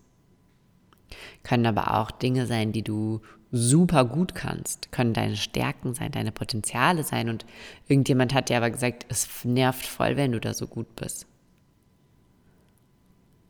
Können 1.43 1.65
aber 1.65 1.99
auch 1.99 2.11
Dinge 2.11 2.45
sein, 2.47 2.71
die 2.71 2.83
du 2.83 3.21
super 3.51 4.05
gut 4.05 4.35
kannst, 4.35 4.91
können 4.91 5.13
deine 5.13 5.37
Stärken 5.37 5.93
sein, 5.93 6.11
deine 6.11 6.31
Potenziale 6.31 7.03
sein. 7.03 7.29
Und 7.29 7.45
irgendjemand 7.87 8.33
hat 8.33 8.49
dir 8.49 8.57
aber 8.57 8.69
gesagt, 8.69 9.05
es 9.09 9.45
nervt 9.45 9.85
voll, 9.85 10.17
wenn 10.17 10.33
du 10.33 10.39
da 10.39 10.53
so 10.53 10.67
gut 10.67 10.95
bist. 10.95 11.25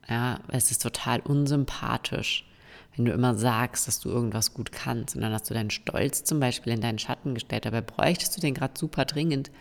Ja, 0.07 0.39
es 0.49 0.69
ist 0.69 0.83
total 0.83 1.19
unsympathisch, 1.21 2.47
wenn 2.95 3.05
du 3.05 3.11
immer 3.11 3.35
sagst, 3.35 3.87
dass 3.87 3.99
du 3.99 4.09
irgendwas 4.09 4.53
gut 4.53 4.71
kannst 4.71 5.15
und 5.15 5.21
dann 5.21 5.33
hast 5.33 5.49
du 5.49 5.53
deinen 5.53 5.69
Stolz 5.69 6.23
zum 6.23 6.39
Beispiel 6.39 6.73
in 6.73 6.81
deinen 6.81 6.99
Schatten 6.99 7.33
gestellt. 7.33 7.65
Dabei 7.65 7.81
bräuchtest 7.81 8.35
du 8.35 8.41
den 8.41 8.53
gerade 8.53 8.79
super 8.79 9.05
dringend, 9.05 9.51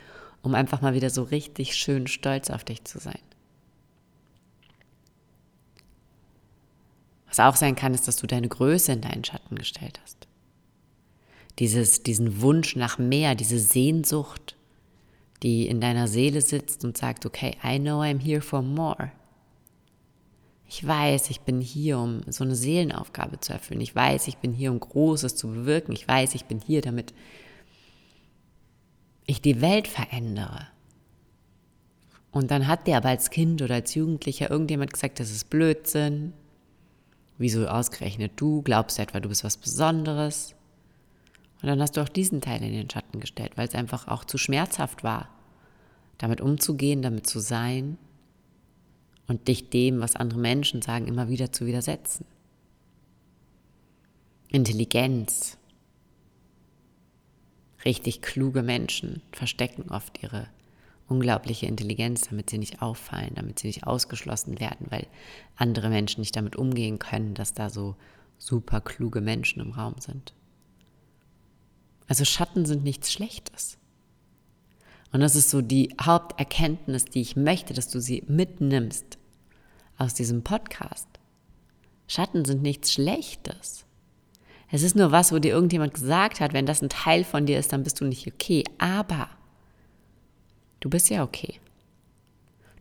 um 0.43 0.55
einfach 0.55 0.81
mal 0.81 0.95
wieder 0.95 1.11
so 1.11 1.23
richtig 1.23 1.75
schön 1.75 2.07
stolz 2.07 2.51
auf 2.51 2.65
dich 2.65 2.85
zu 2.85 2.99
sein. 2.99 3.19
Was 7.27 7.41
auch 7.41 7.57
sein 7.57 7.75
kann, 7.75 7.95
ist, 7.95 8.07
dass 8.07 8.17
du 8.17 8.29
deine 8.29 8.49
Größe 8.49 8.93
in 8.93 9.01
deinen 9.01 9.25
Schatten 9.25 9.57
gestellt 9.57 9.99
hast. 10.05 10.29
Dieses, 11.59 12.03
diesen 12.03 12.41
Wunsch 12.41 12.77
nach 12.77 12.99
mehr, 12.99 13.35
diese 13.35 13.59
Sehnsucht, 13.59 14.57
die 15.43 15.67
in 15.67 15.81
deiner 15.81 16.07
Seele 16.07 16.41
sitzt 16.41 16.85
und 16.85 16.97
sagt, 16.97 17.27
okay, 17.27 17.57
I 17.65 17.79
know 17.79 18.01
I'm 18.01 18.21
here 18.21 18.41
for 18.41 18.63
more. 18.63 19.11
Ich 20.69 20.87
weiß, 20.87 21.31
ich 21.31 21.43
bin 21.43 21.61
hier, 21.61 21.99
um 21.99 22.23
so 22.27 22.45
eine 22.45 22.57
Seelenaufgabe 22.57 23.41
zu 23.41 23.53
erfüllen. 23.53 23.81
Ich 23.81 23.95
weiß, 23.95 24.29
ich 24.29 24.39
bin 24.39 24.53
hier, 24.53 24.73
um 24.73 24.81
Großes 24.81 25.37
zu 25.37 25.49
bewirken. 25.49 25.93
Ich 25.93 26.09
weiß, 26.09 26.35
ich 26.35 26.47
bin 26.47 26.61
hier, 26.61 26.81
damit 26.81 27.13
ich 29.27 29.41
die 29.41 29.61
Welt 29.61 29.89
verändere. 29.89 30.69
Und 32.31 32.51
dann 32.51 32.67
hat 32.67 32.87
dir 32.87 32.97
aber 32.97 33.11
als 33.11 33.31
Kind 33.31 33.63
oder 33.63 33.77
als 33.77 33.95
Jugendlicher 33.95 34.51
irgendjemand 34.51 34.93
gesagt, 34.93 35.21
das 35.21 35.31
ist 35.31 35.51
Blödsinn. 35.51 36.33
Wieso 37.39 37.67
ausgerechnet 37.67 38.33
du? 38.37 38.63
Glaubst 38.63 38.99
du 38.99 39.03
etwa, 39.03 39.21
du 39.21 39.29
bist 39.29 39.45
was 39.45 39.57
Besonderes? 39.57 40.55
Und 41.63 41.69
dann 41.69 41.81
hast 41.81 41.97
du 41.97 42.03
auch 42.03 42.09
diesen 42.09 42.41
Teil 42.41 42.63
in 42.63 42.73
den 42.73 42.91
Schatten 42.91 43.21
gestellt, 43.21 43.53
weil 43.57 43.69
es 43.69 43.75
einfach 43.75 44.09
auch 44.09 44.25
zu 44.25 44.37
schmerzhaft 44.37 45.05
war, 45.05 45.29
damit 46.19 46.41
umzugehen, 46.41 47.03
damit 47.03 47.27
zu 47.27 47.39
sein 47.39 47.99
und 49.27 49.49
dich 49.49 49.71
dem, 49.71 50.01
was 50.01 50.17
andere 50.17 50.39
Menschen 50.39 50.83
sagen, 50.83 51.07
immer 51.07 51.29
wieder 51.29 51.53
zu 51.53 51.67
widersetzen. 51.67 52.27
Intelligenz. 54.49 55.59
Richtig 57.85 58.23
kluge 58.23 58.63
Menschen 58.63 59.23
verstecken 59.33 59.91
oft 59.91 60.23
ihre 60.23 60.49
unglaubliche 61.09 61.67
Intelligenz, 61.67 62.29
damit 62.29 62.51
sie 62.51 62.59
nicht 62.59 62.81
auffallen, 62.81 63.33
damit 63.35 63.59
sie 63.59 63.67
nicht 63.67 63.87
ausgeschlossen 63.87 64.59
werden, 64.61 64.87
weil 64.91 65.07
andere 65.57 65.89
Menschen 65.91 66.21
nicht 66.21 66.37
damit 66.37 66.57
umgehen 66.57 66.99
können, 66.99 67.35
dass 67.35 67.53
da 67.53 67.69
so 67.69 67.97
super 68.39 68.81
kluge 68.81 69.21
Menschen 69.21 69.61
im 69.61 69.73
Raum 69.73 69.97
sind. 69.99 70.35
Also 72.07 72.25
Schatten 72.25 72.67
sind 72.67 72.85
nichts 72.85 73.13
Schlechtes. 73.13 73.79
Und 75.15 75.21
das 75.21 75.37
ist 75.37 75.51
so 75.51 75.63
die 75.63 75.95
Haupterkenntnis, 76.03 77.05
die 77.05 77.21
ich 77.21 77.37
möchte, 77.37 77.73
dass 77.73 77.89
du 77.89 78.01
sie 78.01 78.25
mitnimmst 78.27 79.17
aus 79.97 80.13
diesem 80.13 80.43
Podcast. 80.43 81.07
Schatten 82.09 82.45
sind 82.45 82.63
nichts 82.63 82.93
Schlechtes. 82.93 83.87
Es 84.73 84.83
ist 84.83 84.97
nur 84.97 85.13
was, 85.13 85.31
wo 85.31 85.39
dir 85.39 85.53
irgendjemand 85.53 85.95
gesagt 85.95 86.41
hat, 86.41 86.53
wenn 86.53 86.67
das 86.67 86.83
ein 86.83 86.89
Teil 86.89 87.23
von 87.23 87.47
dir 87.47 87.61
ist, 87.61 87.73
dann 87.73 87.85
bist 87.85 88.01
du 88.01 88.07
nicht 88.07 88.27
okay. 88.27 88.65
Aber 88.79 89.29
du 90.81 90.91
bist 90.91 91.11
ja 91.11 91.23
okay. 91.23 91.61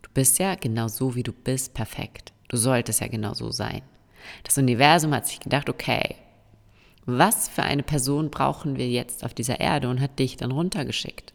Du 0.02 0.10
bist 0.12 0.40
ja 0.40 0.56
genau 0.56 0.88
so, 0.88 1.14
wie 1.14 1.22
du 1.22 1.32
bist, 1.32 1.72
perfekt. 1.72 2.32
Du 2.48 2.56
solltest 2.56 3.00
ja 3.00 3.06
genau 3.06 3.34
so 3.34 3.52
sein. 3.52 3.82
Das 4.42 4.58
Universum 4.58 5.14
hat 5.14 5.28
sich 5.28 5.38
gedacht, 5.38 5.70
okay, 5.70 6.16
was 7.06 7.48
für 7.48 7.62
eine 7.62 7.84
Person 7.84 8.30
brauchen 8.30 8.76
wir 8.76 8.88
jetzt 8.88 9.24
auf 9.24 9.34
dieser 9.34 9.60
Erde 9.60 9.88
und 9.88 10.00
hat 10.00 10.18
dich 10.18 10.36
dann 10.36 10.50
runtergeschickt. 10.50 11.32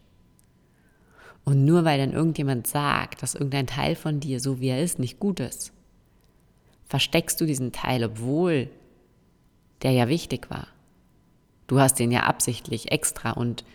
Und 1.50 1.66
nur 1.66 1.84
weil 1.84 1.98
dann 1.98 2.14
irgendjemand 2.14 2.68
sagt, 2.68 3.24
dass 3.24 3.34
irgendein 3.34 3.66
Teil 3.66 3.96
von 3.96 4.20
dir, 4.20 4.40
so 4.40 4.60
wie 4.60 4.68
er 4.68 4.84
ist, 4.84 5.00
nicht 5.00 5.20
gut 5.20 5.40
ist, 5.40 5.74
versteckst 6.86 7.42
du 7.42 7.48
diesen 7.48 7.72
Teil, 7.72 8.04
obwohl 8.04 8.70
der 9.82 9.90
ja 9.90 10.08
wichtig 10.10 10.52
war. 10.52 10.68
Du 11.66 11.80
hast 11.80 11.96
den 11.96 12.12
ja 12.12 12.26
absichtlich 12.26 12.92
extra 12.92 13.32
und 13.32 13.66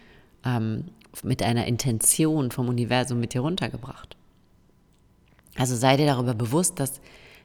ähm, 0.45 0.85
mit 1.25 1.43
einer 1.43 1.67
Intention 1.67 2.53
vom 2.53 2.69
Universum 2.69 3.19
mit 3.19 3.35
dir 3.35 3.41
runtergebracht. 3.41 4.17
Also 5.57 5.75
sei 5.75 5.97
dir 5.97 6.07
darüber 6.07 6.35
bewusst, 6.35 6.79
dass 6.79 7.01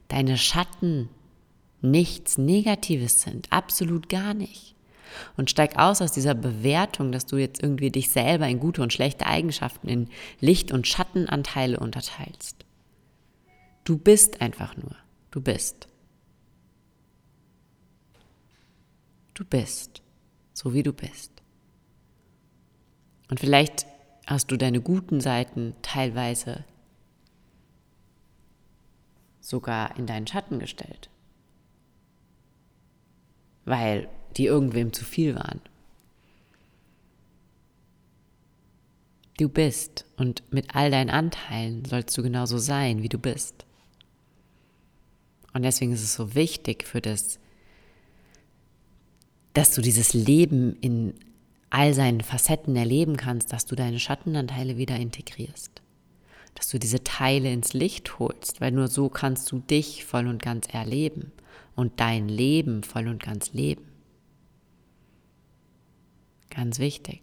deine 0.10 0.38
Schatten 0.38 1.10
nichts 1.82 2.38
Negatives 2.38 3.24
sind, 3.24 3.52
absolut 3.52 4.10
gar 4.10 4.36
nicht 4.36 4.76
und 5.38 5.50
steig 5.50 5.78
aus 5.78 6.02
aus 6.02 6.12
dieser 6.12 6.34
Bewertung, 6.34 7.12
dass 7.12 7.26
du 7.26 7.38
jetzt 7.38 7.62
irgendwie 7.62 7.92
dich 7.92 8.10
selber 8.10 8.48
in 8.48 8.60
gute 8.60 8.82
und 8.82 8.94
schlechte 8.94 9.26
Eigenschaften, 9.26 9.88
in 9.88 10.10
Licht- 10.40 10.72
und 10.72 10.88
Schattenanteile 10.88 11.80
unterteilst. 11.80 12.66
Du 13.84 13.98
bist 13.98 14.42
einfach 14.42 14.76
nur. 14.78 14.96
Du 15.32 15.42
bist. 15.42 15.88
Du 19.34 19.46
bist, 19.46 20.02
so 20.54 20.74
wie 20.74 20.84
du 20.84 20.92
bist. 20.92 21.32
Und 23.30 23.40
vielleicht 23.40 23.86
hast 24.26 24.52
du 24.52 24.58
deine 24.58 24.82
guten 24.82 25.22
Seiten 25.22 25.76
teilweise 25.82 26.66
sogar 29.40 29.98
in 29.98 30.06
deinen 30.06 30.28
Schatten 30.28 30.60
gestellt, 30.60 31.10
weil 33.66 34.08
die 34.38 34.46
irgendwem 34.46 34.94
zu 34.94 35.06
viel 35.06 35.36
waren. 35.36 35.62
Du 39.38 39.48
bist 39.48 40.06
und 40.18 40.44
mit 40.52 40.76
all 40.76 40.92
deinen 40.92 41.10
Anteilen 41.10 41.86
sollst 41.86 42.18
du 42.18 42.24
genauso 42.24 42.58
sein, 42.58 43.04
wie 43.04 43.10
du 43.10 43.18
bist. 43.18 43.66
Und 45.54 45.64
deswegen 45.64 45.94
ist 45.94 46.04
es 46.04 46.14
so 46.14 46.36
wichtig 46.36 46.86
für 46.86 47.02
das, 47.02 47.40
dass 49.54 49.74
du 49.74 49.82
dieses 49.82 50.14
Leben 50.14 50.76
in 50.82 51.14
all 51.70 51.94
seinen 51.94 52.22
Facetten 52.22 52.76
erleben 52.76 53.18
kannst, 53.18 53.54
dass 53.54 53.66
du 53.66 53.76
deine 53.76 54.00
Schattenanteile 54.00 54.78
wieder 54.78 54.96
integrierst. 54.96 55.82
Dass 56.56 56.70
du 56.70 56.80
diese 56.80 57.04
Teile 57.04 57.52
ins 57.52 57.74
Licht 57.74 58.20
holst, 58.20 58.60
weil 58.60 58.72
nur 58.72 58.88
so 58.88 59.10
kannst 59.10 59.52
du 59.52 59.60
dich 59.60 60.04
voll 60.06 60.28
und 60.28 60.42
ganz 60.42 60.68
erleben 60.68 61.32
und 61.76 62.00
dein 62.00 62.28
Leben 62.28 62.84
voll 62.84 63.08
und 63.08 63.24
ganz 63.24 63.54
leben. 63.54 63.89
Ganz 66.50 66.80
wichtig. 66.80 67.22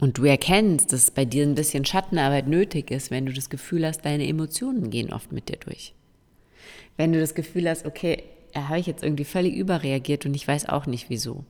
Und 0.00 0.16
du 0.16 0.24
erkennst, 0.24 0.92
dass 0.92 1.10
bei 1.10 1.26
dir 1.26 1.44
ein 1.44 1.54
bisschen 1.54 1.84
Schattenarbeit 1.84 2.48
nötig 2.48 2.90
ist, 2.90 3.10
wenn 3.10 3.26
du 3.26 3.32
das 3.32 3.50
Gefühl 3.50 3.86
hast, 3.86 4.00
deine 4.02 4.26
Emotionen 4.26 4.88
gehen 4.88 5.12
oft 5.12 5.30
mit 5.30 5.48
dir 5.50 5.58
durch. 5.58 5.94
Wenn 6.96 7.12
du 7.12 7.20
das 7.20 7.34
Gefühl 7.34 7.68
hast, 7.68 7.84
okay, 7.84 8.22
da 8.54 8.68
habe 8.68 8.80
ich 8.80 8.86
jetzt 8.86 9.02
irgendwie 9.02 9.24
völlig 9.24 9.54
überreagiert 9.54 10.24
und 10.24 10.34
ich 10.34 10.48
weiß 10.48 10.68
auch 10.68 10.86
nicht 10.86 11.10
wieso. 11.10 11.44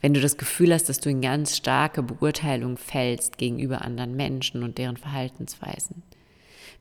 Wenn 0.00 0.14
du 0.14 0.20
das 0.20 0.36
Gefühl 0.36 0.72
hast, 0.72 0.88
dass 0.88 1.00
du 1.00 1.10
in 1.10 1.20
ganz 1.20 1.56
starke 1.56 2.02
Beurteilung 2.02 2.76
fällst 2.76 3.38
gegenüber 3.38 3.82
anderen 3.82 4.16
Menschen 4.16 4.62
und 4.62 4.78
deren 4.78 4.96
Verhaltensweisen. 4.96 6.02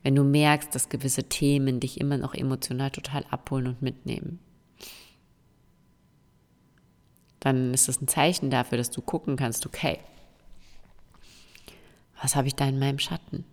Wenn 0.04 0.16
du 0.16 0.24
merkst, 0.24 0.74
dass 0.74 0.90
gewisse 0.90 1.24
Themen 1.24 1.80
dich 1.80 2.00
immer 2.00 2.18
noch 2.18 2.34
emotional 2.34 2.92
total 2.92 3.26
abholen 3.30 3.68
und 3.68 3.82
mitnehmen 3.82 4.40
dann 7.42 7.74
ist 7.74 7.88
das 7.88 8.00
ein 8.00 8.08
Zeichen 8.08 8.50
dafür, 8.50 8.78
dass 8.78 8.92
du 8.92 9.02
gucken 9.02 9.36
kannst, 9.36 9.66
okay, 9.66 10.00
was 12.22 12.36
habe 12.36 12.48
ich 12.48 12.56
da 12.56 12.68
in 12.68 12.80
meinem 12.80 13.00
Schatten? 13.00 13.44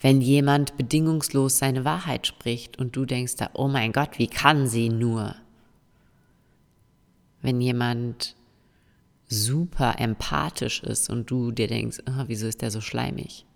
Wenn 0.00 0.20
jemand 0.20 0.76
bedingungslos 0.76 1.58
seine 1.58 1.84
Wahrheit 1.84 2.26
spricht 2.26 2.78
und 2.78 2.94
du 2.94 3.06
denkst 3.06 3.36
da, 3.36 3.50
oh 3.54 3.68
mein 3.68 3.92
Gott, 3.92 4.18
wie 4.18 4.26
kann 4.26 4.68
sie 4.68 4.90
nur? 4.90 5.34
Wenn 7.40 7.60
jemand 7.60 8.36
super 9.28 9.98
empathisch 9.98 10.82
ist 10.82 11.08
und 11.08 11.30
du 11.30 11.52
dir 11.52 11.68
denkst, 11.68 12.00
oh, 12.06 12.24
wieso 12.26 12.46
ist 12.46 12.60
der 12.60 12.70
so 12.70 12.82
schleimig? 12.82 13.46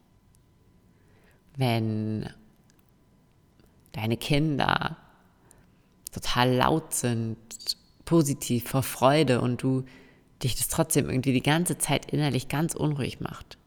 Wenn 1.56 2.30
deine 3.92 4.16
Kinder 4.16 4.96
total 6.12 6.54
laut 6.54 6.94
sind, 6.94 7.36
positiv 8.06 8.68
vor 8.70 8.82
Freude 8.82 9.42
und 9.42 9.62
du 9.62 9.84
dich 10.42 10.56
das 10.56 10.68
trotzdem 10.68 11.10
irgendwie 11.10 11.34
die 11.34 11.42
ganze 11.42 11.76
Zeit 11.76 12.10
innerlich 12.10 12.48
ganz 12.48 12.74
unruhig 12.74 13.20
macht. 13.20 13.58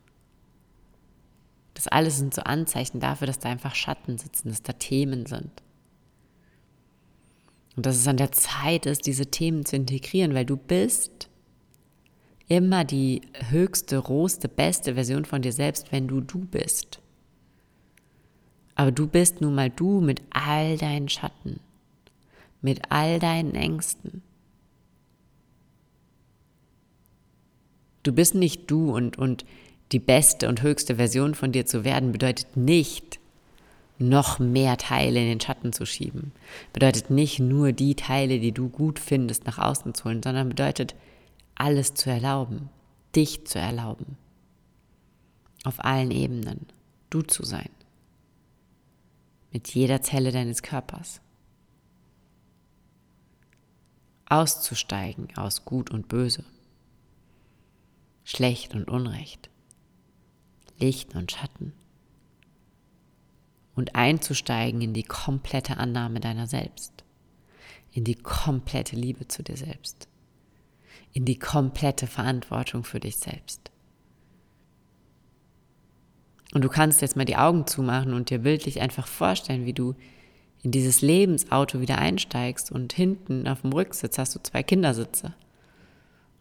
Das 1.75 1.87
alles 1.87 2.17
sind 2.17 2.33
so 2.33 2.41
Anzeichen 2.41 2.99
dafür, 2.99 3.27
dass 3.27 3.39
da 3.39 3.49
einfach 3.49 3.75
Schatten 3.75 4.17
sitzen, 4.17 4.49
dass 4.49 4.63
da 4.63 4.73
Themen 4.73 5.25
sind. 5.25 5.51
Und 7.75 7.85
dass 7.85 7.95
es 7.95 8.07
an 8.07 8.17
der 8.17 8.31
Zeit 8.31 8.85
ist, 8.85 9.05
diese 9.05 9.27
Themen 9.27 9.65
zu 9.65 9.75
integrieren, 9.77 10.33
weil 10.33 10.45
du 10.45 10.57
bist 10.57 11.29
immer 12.49 12.83
die 12.83 13.21
höchste, 13.49 13.97
rohste, 13.97 14.49
beste 14.49 14.95
Version 14.95 15.23
von 15.23 15.41
dir 15.41 15.53
selbst, 15.53 15.91
wenn 15.91 16.07
du 16.07 16.19
du 16.19 16.39
bist. 16.39 16.99
Aber 18.75 18.91
du 18.91 19.07
bist 19.07 19.39
nun 19.39 19.55
mal 19.55 19.69
du 19.69 20.01
mit 20.01 20.21
all 20.31 20.77
deinen 20.77 21.09
Schatten, 21.09 21.59
mit 22.61 22.91
all 22.91 23.19
deinen 23.19 23.55
Ängsten. 23.55 24.23
Du 28.09 28.15
bist 28.15 28.33
nicht 28.33 28.71
du 28.71 28.91
und, 28.91 29.19
und 29.19 29.45
die 29.91 29.99
beste 29.99 30.49
und 30.49 30.63
höchste 30.63 30.95
Version 30.95 31.35
von 31.35 31.51
dir 31.51 31.67
zu 31.67 31.83
werden, 31.83 32.11
bedeutet 32.11 32.57
nicht, 32.57 33.19
noch 33.99 34.39
mehr 34.39 34.77
Teile 34.77 35.19
in 35.19 35.27
den 35.27 35.39
Schatten 35.39 35.73
zu 35.73 35.85
schieben. 35.85 36.31
Bedeutet 36.73 37.11
nicht 37.11 37.37
nur 37.37 37.71
die 37.71 37.93
Teile, 37.93 38.39
die 38.39 38.51
du 38.51 38.67
gut 38.67 38.97
findest, 38.97 39.45
nach 39.45 39.59
außen 39.59 39.93
zu 39.93 40.05
holen, 40.05 40.23
sondern 40.23 40.49
bedeutet, 40.49 40.95
alles 41.53 41.93
zu 41.93 42.09
erlauben, 42.09 42.69
dich 43.15 43.45
zu 43.45 43.59
erlauben. 43.59 44.17
Auf 45.63 45.85
allen 45.85 46.09
Ebenen, 46.09 46.65
du 47.11 47.21
zu 47.21 47.45
sein. 47.45 47.69
Mit 49.53 49.67
jeder 49.75 50.01
Zelle 50.01 50.31
deines 50.31 50.63
Körpers. 50.63 51.21
Auszusteigen 54.25 55.27
aus 55.37 55.63
Gut 55.63 55.91
und 55.91 56.07
Böse 56.07 56.43
schlecht 58.29 58.75
und 58.75 58.87
unrecht, 58.87 59.49
Licht 60.77 61.15
und 61.15 61.31
Schatten 61.31 61.73
und 63.73 63.95
einzusteigen 63.95 64.81
in 64.81 64.93
die 64.93 65.03
komplette 65.03 65.77
Annahme 65.77 66.19
deiner 66.19 66.45
selbst, 66.45 67.03
in 67.91 68.03
die 68.03 68.13
komplette 68.13 68.95
Liebe 68.95 69.27
zu 69.27 69.41
dir 69.41 69.57
selbst, 69.57 70.07
in 71.11 71.25
die 71.25 71.39
komplette 71.39 72.05
Verantwortung 72.05 72.83
für 72.83 72.99
dich 72.99 73.17
selbst. 73.17 73.71
Und 76.53 76.63
du 76.63 76.69
kannst 76.69 77.01
jetzt 77.01 77.15
mal 77.15 77.25
die 77.25 77.37
Augen 77.37 77.65
zumachen 77.65 78.13
und 78.13 78.29
dir 78.29 78.39
bildlich 78.39 78.79
einfach 78.79 79.07
vorstellen, 79.07 79.65
wie 79.65 79.73
du 79.73 79.95
in 80.61 80.69
dieses 80.69 81.01
Lebensauto 81.01 81.81
wieder 81.81 81.97
einsteigst 81.97 82.71
und 82.71 82.93
hinten 82.93 83.47
auf 83.47 83.61
dem 83.61 83.73
Rücksitz 83.73 84.19
hast 84.19 84.35
du 84.35 84.39
zwei 84.43 84.61
Kindersitze. 84.61 85.33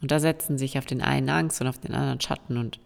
Und 0.01 0.11
da 0.11 0.21
setzen 0.21 0.59
sich 0.59 0.79
auf 0.79 0.87
den 0.87 1.03
einen 1.03 1.29
Angst 1.29 1.61
und 1.61 1.67
auf 1.67 1.79
den 1.79 1.95
anderen 1.95 2.21
Schatten 2.21 2.57
und 2.57 2.79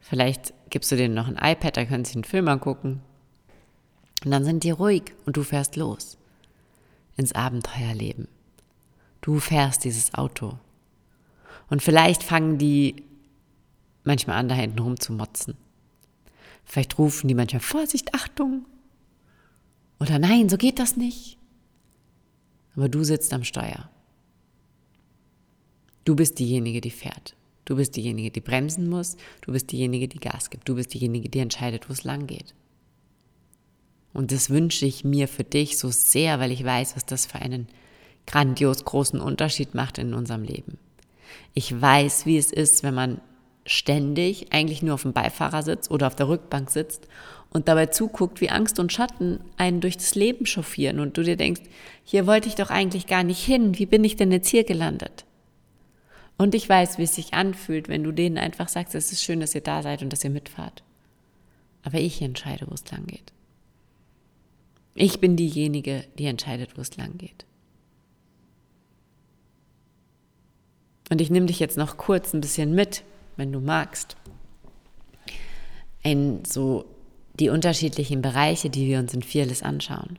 vielleicht 0.00 0.52
gibst 0.70 0.92
du 0.92 0.96
denen 0.96 1.14
noch 1.14 1.28
ein 1.28 1.38
iPad, 1.40 1.76
da 1.76 1.84
können 1.84 2.04
sie 2.04 2.14
einen 2.14 2.24
Film 2.24 2.48
angucken. 2.48 3.02
Und 4.24 4.30
dann 4.30 4.44
sind 4.44 4.64
die 4.64 4.70
ruhig 4.70 5.14
und 5.24 5.36
du 5.36 5.42
fährst 5.42 5.76
los 5.76 6.18
ins 7.16 7.34
Abenteuerleben. 7.34 8.28
Du 9.20 9.40
fährst 9.40 9.84
dieses 9.84 10.14
Auto. 10.14 10.58
Und 11.68 11.82
vielleicht 11.82 12.22
fangen 12.22 12.58
die 12.58 13.02
manchmal 14.04 14.36
an, 14.36 14.48
da 14.48 14.54
hinten 14.54 14.78
rumzumotzen. 14.78 15.56
Vielleicht 16.64 16.98
rufen 16.98 17.28
die 17.28 17.34
manchmal 17.34 17.60
Vorsicht, 17.60 18.14
Achtung. 18.14 18.66
Oder 19.98 20.18
nein, 20.18 20.48
so 20.48 20.56
geht 20.56 20.78
das 20.78 20.96
nicht. 20.96 21.38
Aber 22.74 22.88
du 22.88 23.02
sitzt 23.04 23.32
am 23.32 23.44
Steuer. 23.44 23.88
Du 26.06 26.14
bist 26.14 26.38
diejenige, 26.38 26.80
die 26.80 26.92
fährt. 26.92 27.34
Du 27.64 27.74
bist 27.74 27.96
diejenige, 27.96 28.30
die 28.30 28.40
bremsen 28.40 28.88
muss. 28.88 29.16
Du 29.40 29.50
bist 29.50 29.72
diejenige, 29.72 30.06
die 30.06 30.20
Gas 30.20 30.50
gibt. 30.50 30.68
Du 30.68 30.76
bist 30.76 30.94
diejenige, 30.94 31.28
die 31.28 31.40
entscheidet, 31.40 31.88
wo 31.88 31.92
es 31.92 32.04
lang 32.04 32.28
geht. 32.28 32.54
Und 34.14 34.30
das 34.30 34.48
wünsche 34.48 34.86
ich 34.86 35.04
mir 35.04 35.26
für 35.26 35.42
dich 35.42 35.76
so 35.76 35.90
sehr, 35.90 36.38
weil 36.38 36.52
ich 36.52 36.64
weiß, 36.64 36.94
was 36.94 37.04
das 37.06 37.26
für 37.26 37.40
einen 37.40 37.66
grandios 38.24 38.84
großen 38.84 39.20
Unterschied 39.20 39.74
macht 39.74 39.98
in 39.98 40.14
unserem 40.14 40.44
Leben. 40.44 40.78
Ich 41.54 41.78
weiß, 41.78 42.24
wie 42.24 42.38
es 42.38 42.52
ist, 42.52 42.84
wenn 42.84 42.94
man 42.94 43.20
ständig 43.66 44.52
eigentlich 44.52 44.82
nur 44.82 44.94
auf 44.94 45.02
dem 45.02 45.12
Beifahrersitz 45.12 45.90
oder 45.90 46.06
auf 46.06 46.14
der 46.14 46.28
Rückbank 46.28 46.70
sitzt 46.70 47.08
und 47.50 47.66
dabei 47.66 47.86
zuguckt, 47.86 48.40
wie 48.40 48.50
Angst 48.50 48.78
und 48.78 48.92
Schatten 48.92 49.40
einen 49.56 49.80
durch 49.80 49.96
das 49.96 50.14
Leben 50.14 50.46
chauffieren 50.46 51.00
und 51.00 51.18
du 51.18 51.24
dir 51.24 51.36
denkst, 51.36 51.62
hier 52.04 52.28
wollte 52.28 52.48
ich 52.48 52.54
doch 52.54 52.70
eigentlich 52.70 53.08
gar 53.08 53.24
nicht 53.24 53.44
hin, 53.44 53.76
wie 53.76 53.86
bin 53.86 54.04
ich 54.04 54.14
denn 54.14 54.30
jetzt 54.30 54.48
hier 54.48 54.62
gelandet? 54.62 55.24
Und 56.38 56.54
ich 56.54 56.68
weiß, 56.68 56.98
wie 56.98 57.04
es 57.04 57.14
sich 57.14 57.34
anfühlt, 57.34 57.88
wenn 57.88 58.04
du 58.04 58.12
denen 58.12 58.38
einfach 58.38 58.68
sagst, 58.68 58.94
es 58.94 59.12
ist 59.12 59.22
schön, 59.22 59.40
dass 59.40 59.54
ihr 59.54 59.62
da 59.62 59.82
seid 59.82 60.02
und 60.02 60.12
dass 60.12 60.24
ihr 60.24 60.30
mitfahrt. 60.30 60.82
Aber 61.82 61.98
ich 61.98 62.20
entscheide, 62.20 62.66
wo 62.68 62.74
es 62.74 62.90
lang 62.90 63.06
geht. 63.06 63.32
Ich 64.94 65.20
bin 65.20 65.36
diejenige, 65.36 66.04
die 66.18 66.26
entscheidet, 66.26 66.76
wo 66.76 66.80
es 66.80 66.96
lang 66.96 67.16
geht. 67.18 67.46
Und 71.10 71.20
ich 71.20 71.30
nehme 71.30 71.46
dich 71.46 71.60
jetzt 71.60 71.76
noch 71.76 71.96
kurz 71.96 72.34
ein 72.34 72.40
bisschen 72.40 72.74
mit, 72.74 73.04
wenn 73.36 73.52
du 73.52 73.60
magst, 73.60 74.16
in 76.02 76.44
so 76.44 76.84
die 77.34 77.50
unterschiedlichen 77.50 78.22
Bereiche, 78.22 78.70
die 78.70 78.86
wir 78.86 78.98
uns 78.98 79.14
in 79.14 79.22
Fearless 79.22 79.62
anschauen. 79.62 80.18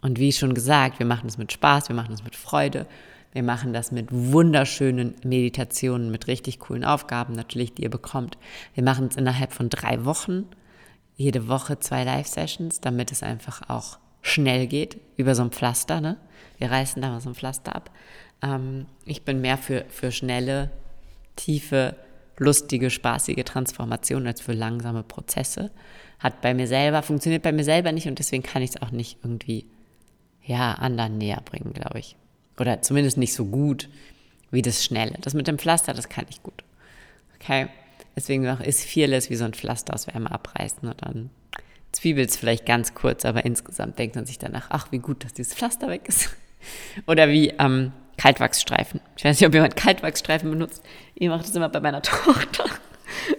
Und 0.00 0.18
wie 0.18 0.32
schon 0.32 0.54
gesagt, 0.54 0.98
wir 0.98 1.06
machen 1.06 1.28
es 1.28 1.38
mit 1.38 1.52
Spaß, 1.52 1.88
wir 1.88 1.96
machen 1.96 2.14
es 2.14 2.22
mit 2.22 2.36
Freude 2.36 2.86
wir 3.32 3.42
machen 3.42 3.72
das 3.72 3.92
mit 3.92 4.08
wunderschönen 4.10 5.14
Meditationen, 5.22 6.10
mit 6.10 6.26
richtig 6.26 6.58
coolen 6.58 6.84
Aufgaben 6.84 7.34
natürlich, 7.34 7.74
die 7.74 7.82
ihr 7.82 7.90
bekommt. 7.90 8.38
Wir 8.74 8.82
machen 8.82 9.08
es 9.10 9.16
innerhalb 9.16 9.52
von 9.52 9.68
drei 9.68 10.04
Wochen, 10.04 10.46
jede 11.16 11.48
Woche 11.48 11.78
zwei 11.78 12.04
Live-Sessions, 12.04 12.80
damit 12.80 13.12
es 13.12 13.22
einfach 13.22 13.68
auch 13.68 13.98
schnell 14.22 14.66
geht, 14.66 14.98
über 15.16 15.34
so 15.34 15.42
ein 15.42 15.50
Pflaster. 15.50 16.00
Ne? 16.00 16.16
Wir 16.58 16.70
reißen 16.70 17.02
da 17.02 17.10
mal 17.10 17.20
so 17.20 17.30
ein 17.30 17.34
Pflaster 17.34 17.74
ab. 17.74 17.90
Ähm, 18.42 18.86
ich 19.04 19.22
bin 19.22 19.40
mehr 19.40 19.58
für, 19.58 19.84
für 19.88 20.10
schnelle, 20.10 20.70
tiefe, 21.36 21.96
lustige, 22.38 22.90
spaßige 22.90 23.44
Transformationen 23.44 24.26
als 24.26 24.40
für 24.40 24.52
langsame 24.52 25.02
Prozesse. 25.02 25.70
Hat 26.18 26.40
bei 26.40 26.54
mir 26.54 26.66
selber, 26.66 27.02
funktioniert 27.02 27.42
bei 27.42 27.52
mir 27.52 27.64
selber 27.64 27.92
nicht 27.92 28.08
und 28.08 28.18
deswegen 28.18 28.42
kann 28.42 28.62
ich 28.62 28.70
es 28.70 28.82
auch 28.82 28.90
nicht 28.90 29.18
irgendwie 29.22 29.66
ja, 30.44 30.72
anderen 30.72 31.18
näher 31.18 31.42
bringen, 31.44 31.72
glaube 31.72 31.98
ich. 31.98 32.16
Oder 32.58 32.82
zumindest 32.82 33.16
nicht 33.16 33.34
so 33.34 33.44
gut 33.44 33.88
wie 34.50 34.62
das 34.62 34.84
Schnelle. 34.84 35.16
Das 35.20 35.34
mit 35.34 35.46
dem 35.46 35.58
Pflaster, 35.58 35.94
das 35.94 36.08
kann 36.08 36.26
ich 36.28 36.42
gut. 36.42 36.64
Okay? 37.40 37.68
Deswegen 38.16 38.44
ist 38.44 38.84
Fearless 38.84 39.30
wie 39.30 39.36
so 39.36 39.44
ein 39.44 39.54
Pflaster 39.54 39.94
aus 39.94 40.06
Wärme 40.08 40.30
abreißen 40.30 40.88
und 40.88 41.02
dann 41.02 41.30
zwiebelt 41.92 42.30
es 42.30 42.36
vielleicht 42.36 42.66
ganz 42.66 42.94
kurz, 42.94 43.24
aber 43.24 43.44
insgesamt 43.44 43.98
denkt 43.98 44.16
man 44.16 44.26
sich 44.26 44.38
danach, 44.38 44.66
ach, 44.70 44.88
wie 44.90 44.98
gut, 44.98 45.24
dass 45.24 45.34
dieses 45.34 45.54
Pflaster 45.54 45.88
weg 45.88 46.08
ist. 46.08 46.36
Oder 47.06 47.28
wie 47.28 47.50
ähm, 47.58 47.92
Kaltwachsstreifen. 48.16 49.00
Ich 49.16 49.24
weiß 49.24 49.38
nicht, 49.38 49.46
ob 49.46 49.54
jemand 49.54 49.76
Kaltwachsstreifen 49.76 50.50
benutzt. 50.50 50.82
Ich 51.14 51.28
mache 51.28 51.42
das 51.42 51.54
immer 51.54 51.68
bei 51.68 51.80
meiner 51.80 52.02
Tochter 52.02 52.64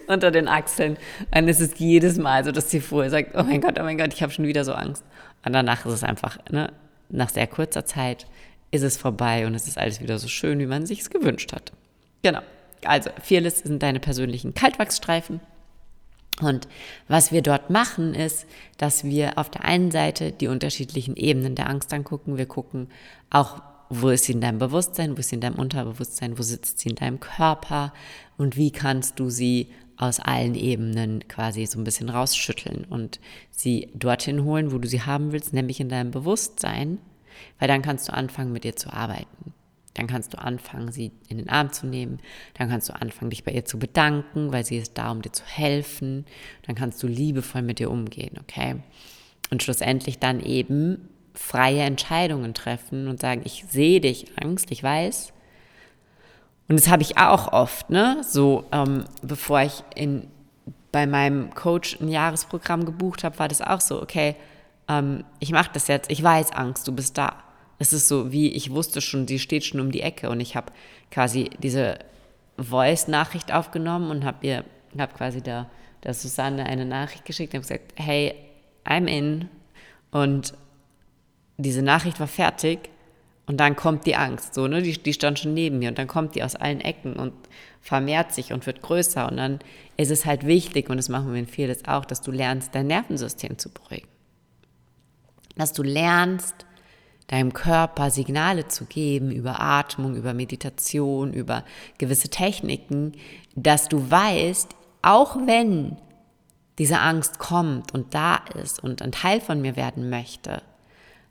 unter 0.08 0.32
den 0.32 0.48
Achseln. 0.48 0.98
Und 1.36 1.48
es 1.48 1.60
ist 1.60 1.80
jedes 1.80 2.18
Mal 2.18 2.44
so, 2.44 2.52
dass 2.52 2.72
sie 2.72 2.80
vorher 2.80 3.12
sagt, 3.12 3.36
oh 3.36 3.44
mein 3.44 3.62
Gott, 3.62 3.80
oh 3.80 3.84
mein 3.84 3.98
Gott, 3.98 4.14
ich 4.14 4.24
habe 4.24 4.32
schon 4.32 4.48
wieder 4.48 4.64
so 4.64 4.74
Angst. 4.74 5.04
Und 5.46 5.54
danach 5.54 5.86
ist 5.86 5.94
es 5.94 6.04
einfach, 6.04 6.38
ne, 6.50 6.72
nach 7.10 7.30
sehr 7.30 7.48
kurzer 7.48 7.86
Zeit 7.86 8.28
ist 8.72 8.84
es 8.84 8.98
vorbei 8.98 9.48
und 9.48 9.56
es 9.56 9.68
ist 9.68 9.78
alles 9.78 10.02
wieder 10.02 10.20
so 10.20 10.28
schön, 10.28 10.60
wie 10.60 10.66
man 10.66 10.86
sich 10.86 11.02
es 11.02 11.10
gewünscht 11.10 11.54
hat. 11.54 11.72
Genau. 12.22 12.42
Also, 12.86 13.10
Fearless 13.22 13.60
sind 13.60 13.84
deine 13.84 14.00
persönlichen 14.00 14.54
Kaltwachsstreifen. 14.54 15.42
Und 16.42 16.68
was 17.08 17.32
wir 17.32 17.42
dort 17.42 17.70
machen, 17.70 18.14
ist, 18.14 18.46
dass 18.78 19.04
wir 19.04 19.38
auf 19.38 19.50
der 19.50 19.66
einen 19.66 19.92
Seite 19.92 20.32
die 20.32 20.48
unterschiedlichen 20.48 21.18
Ebenen 21.18 21.56
der 21.56 21.70
Angst 21.70 21.94
angucken. 21.94 22.38
Wir 22.38 22.46
gucken 22.46 22.88
auch, 23.30 23.62
wo 23.90 24.10
ist 24.10 24.26
sie 24.26 24.34
in 24.34 24.42
deinem 24.42 24.60
Bewusstsein, 24.60 25.18
wo 25.18 25.20
ist 25.20 25.30
sie 25.30 25.36
in 25.36 25.42
deinem 25.42 25.56
Unterbewusstsein, 25.56 26.38
wo 26.38 26.44
sitzt 26.44 26.80
sie 26.80 26.90
in 26.90 26.96
deinem 26.96 27.20
Körper 27.20 27.94
und 28.38 28.56
wie 28.56 28.72
kannst 28.72 29.20
du 29.20 29.30
sie 29.30 29.70
aus 29.98 30.22
allen 30.22 30.56
Ebenen 30.56 31.28
quasi 31.28 31.66
so 31.66 31.78
ein 31.78 31.84
bisschen 31.84 32.10
rausschütteln 32.10 32.86
und 32.86 33.20
sie 33.52 33.90
dorthin 33.94 34.46
holen, 34.46 34.72
wo 34.72 34.78
du 34.78 34.88
sie 34.88 35.02
haben 35.02 35.34
willst, 35.34 35.52
nämlich 35.52 35.82
in 35.82 35.90
deinem 35.90 36.12
Bewusstsein 36.12 37.00
weil 37.58 37.68
dann 37.68 37.82
kannst 37.82 38.08
du 38.08 38.14
anfangen, 38.14 38.52
mit 38.52 38.64
dir 38.64 38.76
zu 38.76 38.92
arbeiten. 38.92 39.54
Dann 39.94 40.08
kannst 40.08 40.34
du 40.34 40.38
anfangen, 40.40 40.92
sie 40.92 41.12
in 41.28 41.38
den 41.38 41.50
Arm 41.50 41.74
zu 41.74 41.86
nehmen. 41.86 42.20
Dann 42.54 42.70
kannst 42.70 42.90
du 42.90 42.94
anfangen, 42.94 43.32
dich 43.32 43.44
bei 43.44 43.52
ihr 43.52 43.66
zu 43.66 43.80
bedanken, 43.80 44.54
weil 44.54 44.66
sie 44.66 44.78
ist 44.78 44.98
da, 44.98 45.12
um 45.12 45.22
dir 45.22 45.32
zu 45.32 45.44
helfen. 45.46 46.26
Dann 46.66 46.76
kannst 46.76 47.02
du 47.04 47.08
liebevoll 47.08 47.64
mit 47.64 47.80
ihr 47.80 47.92
umgehen, 47.92 48.38
okay? 48.40 48.78
Und 49.52 49.64
schlussendlich 49.64 50.20
dann 50.20 50.40
eben 50.40 51.10
freie 51.34 51.82
Entscheidungen 51.82 52.54
treffen 52.54 53.08
und 53.08 53.20
sagen, 53.20 53.42
ich 53.44 53.66
sehe 53.70 54.00
dich, 54.00 54.28
Angst, 54.42 54.72
ich 54.72 54.84
weiß. 54.84 55.34
Und 56.68 56.80
das 56.80 56.90
habe 56.90 57.02
ich 57.02 57.18
auch 57.18 57.52
oft, 57.52 57.90
ne? 57.90 58.22
So, 58.28 58.66
ähm, 58.72 59.06
bevor 59.22 59.62
ich 59.62 59.84
in, 59.96 60.28
bei 60.92 61.08
meinem 61.08 61.54
Coach 61.56 62.00
ein 62.00 62.10
Jahresprogramm 62.10 62.86
gebucht 62.86 63.24
habe, 63.24 63.40
war 63.40 63.48
das 63.48 63.62
auch 63.62 63.82
so, 63.82 64.02
okay, 64.02 64.36
ähm, 64.90 65.24
ich 65.40 65.52
mache 65.52 65.70
das 65.72 65.88
jetzt, 65.88 66.12
ich 66.12 66.22
weiß, 66.22 66.52
Angst, 66.52 66.88
du 66.88 66.92
bist 66.92 67.18
da. 67.18 67.44
Es 67.78 67.94
ist 67.94 68.10
so, 68.10 68.34
wie 68.34 68.52
ich 68.52 68.72
wusste 68.72 69.00
schon, 69.00 69.28
sie 69.28 69.40
steht 69.40 69.64
schon 69.64 69.80
um 69.80 69.92
die 69.92 70.02
Ecke 70.02 70.30
und 70.30 70.42
ich 70.42 70.58
habe 70.58 70.74
quasi 71.12 71.50
diese 71.60 72.00
Voice-Nachricht 72.58 73.54
aufgenommen 73.54 74.12
und 74.12 74.26
habe 74.26 74.46
ihr, 74.46 74.66
habe 74.98 75.14
quasi 75.14 75.42
der, 75.42 75.70
der 76.04 76.14
Susanne 76.14 76.66
eine 76.66 76.86
Nachricht 76.86 77.24
geschickt 77.24 77.54
und 77.54 77.62
gesagt, 77.62 77.94
hey, 77.96 78.36
I'm 78.86 79.08
in 79.08 79.48
und 80.12 80.54
diese 81.58 81.82
Nachricht 81.82 82.20
war 82.20 82.28
fertig 82.28 82.90
und 83.46 83.58
dann 83.58 83.76
kommt 83.76 84.06
die 84.06 84.16
Angst, 84.16 84.56
so, 84.56 84.68
ne, 84.68 84.82
die, 84.82 84.98
die 84.98 85.14
stand 85.14 85.40
schon 85.40 85.54
neben 85.54 85.80
mir 85.80 85.90
und 85.90 85.98
dann 85.98 86.08
kommt 86.08 86.36
die 86.36 86.44
aus 86.44 86.56
allen 86.56 86.82
Ecken 86.82 87.14
und 87.14 87.34
vermehrt 87.82 88.34
sich 88.34 88.52
und 88.52 88.66
wird 88.66 88.82
größer 88.82 89.30
und 89.30 89.38
dann 89.38 89.60
ist 89.96 90.12
es 90.12 90.26
halt 90.26 90.46
wichtig 90.46 90.90
und 90.90 90.98
das 90.98 91.08
machen 91.08 91.32
wir 91.32 91.40
in 91.40 91.48
vieles 91.48 91.86
auch, 91.88 92.04
dass 92.04 92.22
du 92.22 92.32
lernst, 92.32 92.76
dein 92.76 92.88
Nervensystem 92.88 93.58
zu 93.58 93.70
beruhigen. 93.70 94.08
Dass 95.60 95.74
du 95.74 95.84
lernst, 95.84 96.66
deinem 97.28 97.52
Körper 97.52 98.12
Signale 98.12 98.70
zu 98.70 98.86
geben 98.86 99.30
über 99.30 99.60
Atmung, 99.60 100.16
über 100.16 100.34
Meditation, 100.34 101.34
über 101.34 101.66
gewisse 101.98 102.30
Techniken, 102.30 103.12
dass 103.58 103.90
du 103.90 104.10
weißt, 104.10 104.70
auch 105.02 105.36
wenn 105.46 105.98
diese 106.78 107.00
Angst 107.00 107.40
kommt 107.40 107.94
und 107.94 108.14
da 108.14 108.38
ist 108.56 108.82
und 108.82 109.02
ein 109.02 109.12
Teil 109.12 109.42
von 109.42 109.62
mir 109.62 109.76
werden 109.76 110.10
möchte, 110.10 110.62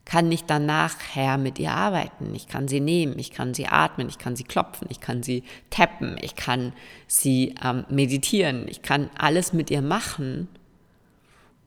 kann 0.04 0.30
ich 0.30 0.44
dann 0.44 0.66
nachher 0.66 1.38
mit 1.38 1.58
ihr 1.58 1.72
arbeiten. 1.72 2.34
Ich 2.34 2.48
kann 2.48 2.68
sie 2.68 2.80
nehmen, 2.80 3.18
ich 3.18 3.30
kann 3.30 3.54
sie 3.54 3.66
atmen, 3.66 4.10
ich 4.10 4.18
kann 4.18 4.36
sie 4.36 4.44
klopfen, 4.44 4.88
ich 4.90 5.00
kann 5.00 5.22
sie 5.22 5.42
tappen, 5.70 6.18
ich 6.20 6.36
kann 6.36 6.74
sie 7.06 7.54
ähm, 7.64 7.86
meditieren, 7.88 8.66
ich 8.68 8.82
kann 8.82 9.08
alles 9.16 9.54
mit 9.54 9.70
ihr 9.70 9.80
machen 9.80 10.48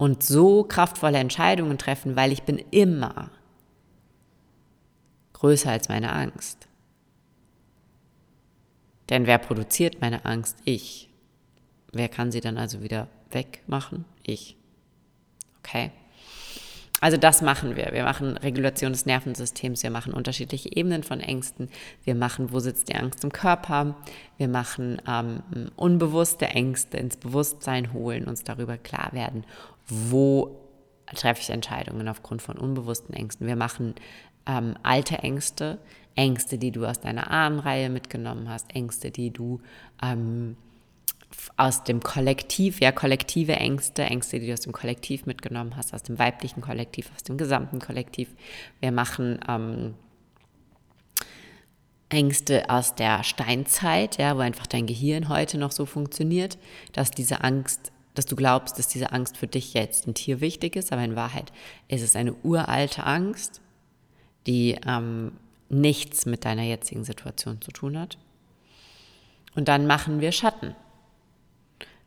und 0.01 0.23
so 0.23 0.63
kraftvolle 0.63 1.19
Entscheidungen 1.19 1.77
treffen, 1.77 2.15
weil 2.15 2.31
ich 2.31 2.41
bin 2.41 2.57
immer 2.71 3.29
größer 5.33 5.69
als 5.69 5.89
meine 5.89 6.11
Angst. 6.11 6.67
Denn 9.11 9.27
wer 9.27 9.37
produziert 9.37 10.01
meine 10.01 10.25
Angst? 10.25 10.57
Ich. 10.65 11.11
Wer 11.91 12.09
kann 12.09 12.31
sie 12.31 12.41
dann 12.41 12.57
also 12.57 12.81
wieder 12.81 13.09
wegmachen? 13.29 14.05
Ich. 14.23 14.57
Okay? 15.59 15.91
Also 17.01 17.17
das 17.17 17.41
machen 17.41 17.75
wir. 17.75 17.89
Wir 17.91 18.03
machen 18.03 18.37
Regulation 18.37 18.93
des 18.93 19.07
Nervensystems, 19.07 19.81
wir 19.81 19.89
machen 19.89 20.13
unterschiedliche 20.13 20.75
Ebenen 20.75 21.01
von 21.01 21.19
Ängsten, 21.19 21.67
wir 22.03 22.13
machen, 22.13 22.51
wo 22.51 22.59
sitzt 22.59 22.89
die 22.89 22.95
Angst 22.95 23.23
im 23.23 23.31
Körper, 23.31 23.95
wir 24.37 24.47
machen 24.47 25.01
ähm, 25.07 25.41
unbewusste 25.75 26.45
Ängste 26.45 26.97
ins 26.97 27.17
Bewusstsein 27.17 27.91
holen, 27.91 28.27
uns 28.27 28.43
darüber 28.43 28.77
klar 28.77 29.13
werden, 29.13 29.45
wo 29.87 30.57
treffe 31.13 31.41
ich 31.41 31.49
Entscheidungen 31.49 32.07
aufgrund 32.07 32.41
von 32.41 32.57
unbewussten 32.57 33.13
Ängsten. 33.13 33.47
Wir 33.47 33.55
machen 33.55 33.95
ähm, 34.45 34.75
alte 34.83 35.19
Ängste, 35.19 35.79
Ängste, 36.15 36.57
die 36.57 36.71
du 36.71 36.85
aus 36.85 36.99
deiner 36.99 37.29
Ahnenreihe 37.29 37.89
mitgenommen 37.89 38.49
hast, 38.49 38.73
Ängste, 38.75 39.11
die 39.11 39.31
du 39.31 39.61
ähm, 40.01 40.55
aus 41.57 41.83
dem 41.83 42.01
Kollektiv, 42.01 42.81
ja, 42.81 42.91
kollektive 42.91 43.55
Ängste, 43.55 44.03
Ängste, 44.03 44.39
die 44.39 44.47
du 44.47 44.53
aus 44.53 44.61
dem 44.61 44.73
Kollektiv 44.73 45.25
mitgenommen 45.25 45.75
hast, 45.77 45.93
aus 45.93 46.03
dem 46.03 46.19
weiblichen 46.19 46.61
Kollektiv, 46.61 47.09
aus 47.15 47.23
dem 47.23 47.37
gesamten 47.37 47.79
Kollektiv. 47.79 48.29
Wir 48.79 48.91
machen 48.91 49.39
ähm, 49.47 49.93
Ängste 52.09 52.69
aus 52.69 52.95
der 52.95 53.23
Steinzeit, 53.23 54.17
ja, 54.17 54.35
wo 54.35 54.41
einfach 54.41 54.67
dein 54.67 54.85
Gehirn 54.85 55.29
heute 55.29 55.57
noch 55.57 55.71
so 55.71 55.85
funktioniert, 55.85 56.57
dass 56.91 57.11
diese 57.11 57.43
Angst, 57.43 57.91
dass 58.13 58.25
du 58.25 58.35
glaubst, 58.35 58.77
dass 58.77 58.87
diese 58.87 59.11
Angst 59.11 59.37
für 59.37 59.47
dich 59.47 59.73
jetzt 59.73 60.07
ein 60.07 60.13
Tier 60.13 60.41
wichtig 60.41 60.75
ist, 60.75 60.91
aber 60.91 61.03
in 61.03 61.15
Wahrheit 61.15 61.51
ist 61.87 62.01
es 62.01 62.15
eine 62.15 62.33
uralte 62.43 63.05
Angst, 63.05 63.61
die 64.47 64.77
ähm, 64.85 65.33
nichts 65.69 66.25
mit 66.25 66.45
deiner 66.45 66.63
jetzigen 66.63 67.03
Situation 67.03 67.61
zu 67.61 67.71
tun 67.71 67.97
hat. 67.97 68.17
Und 69.55 69.67
dann 69.67 69.87
machen 69.87 70.21
wir 70.21 70.31
Schatten. 70.31 70.75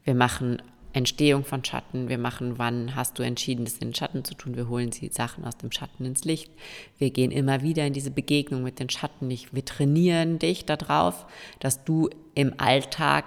Wir 0.05 0.14
machen 0.14 0.61
Entstehung 0.93 1.45
von 1.45 1.64
Schatten. 1.64 2.09
Wir 2.09 2.19
machen, 2.19 2.59
wann 2.59 2.95
hast 2.95 3.19
du 3.19 3.23
entschieden, 3.23 3.64
das 3.64 3.75
in 3.75 3.88
den 3.88 3.95
Schatten 3.95 4.25
zu 4.25 4.35
tun. 4.35 4.57
Wir 4.57 4.69
holen 4.69 4.90
die 4.90 5.09
Sachen 5.09 5.45
aus 5.45 5.57
dem 5.57 5.73
Schatten 5.73 6.05
ins 6.05 6.25
Licht. 6.25 6.51
Wir 6.99 7.11
gehen 7.11 7.31
immer 7.31 7.62
wieder 7.62 7.87
in 7.87 7.93
diese 7.93 8.11
Begegnung 8.11 8.62
mit 8.62 8.79
den 8.79 8.90
Schatten. 8.90 9.29
Wir 9.29 9.64
trainieren 9.64 10.38
dich 10.38 10.64
darauf, 10.64 11.27
dass 11.59 11.85
du 11.85 12.11
im 12.35 12.55
Alltag 12.59 13.25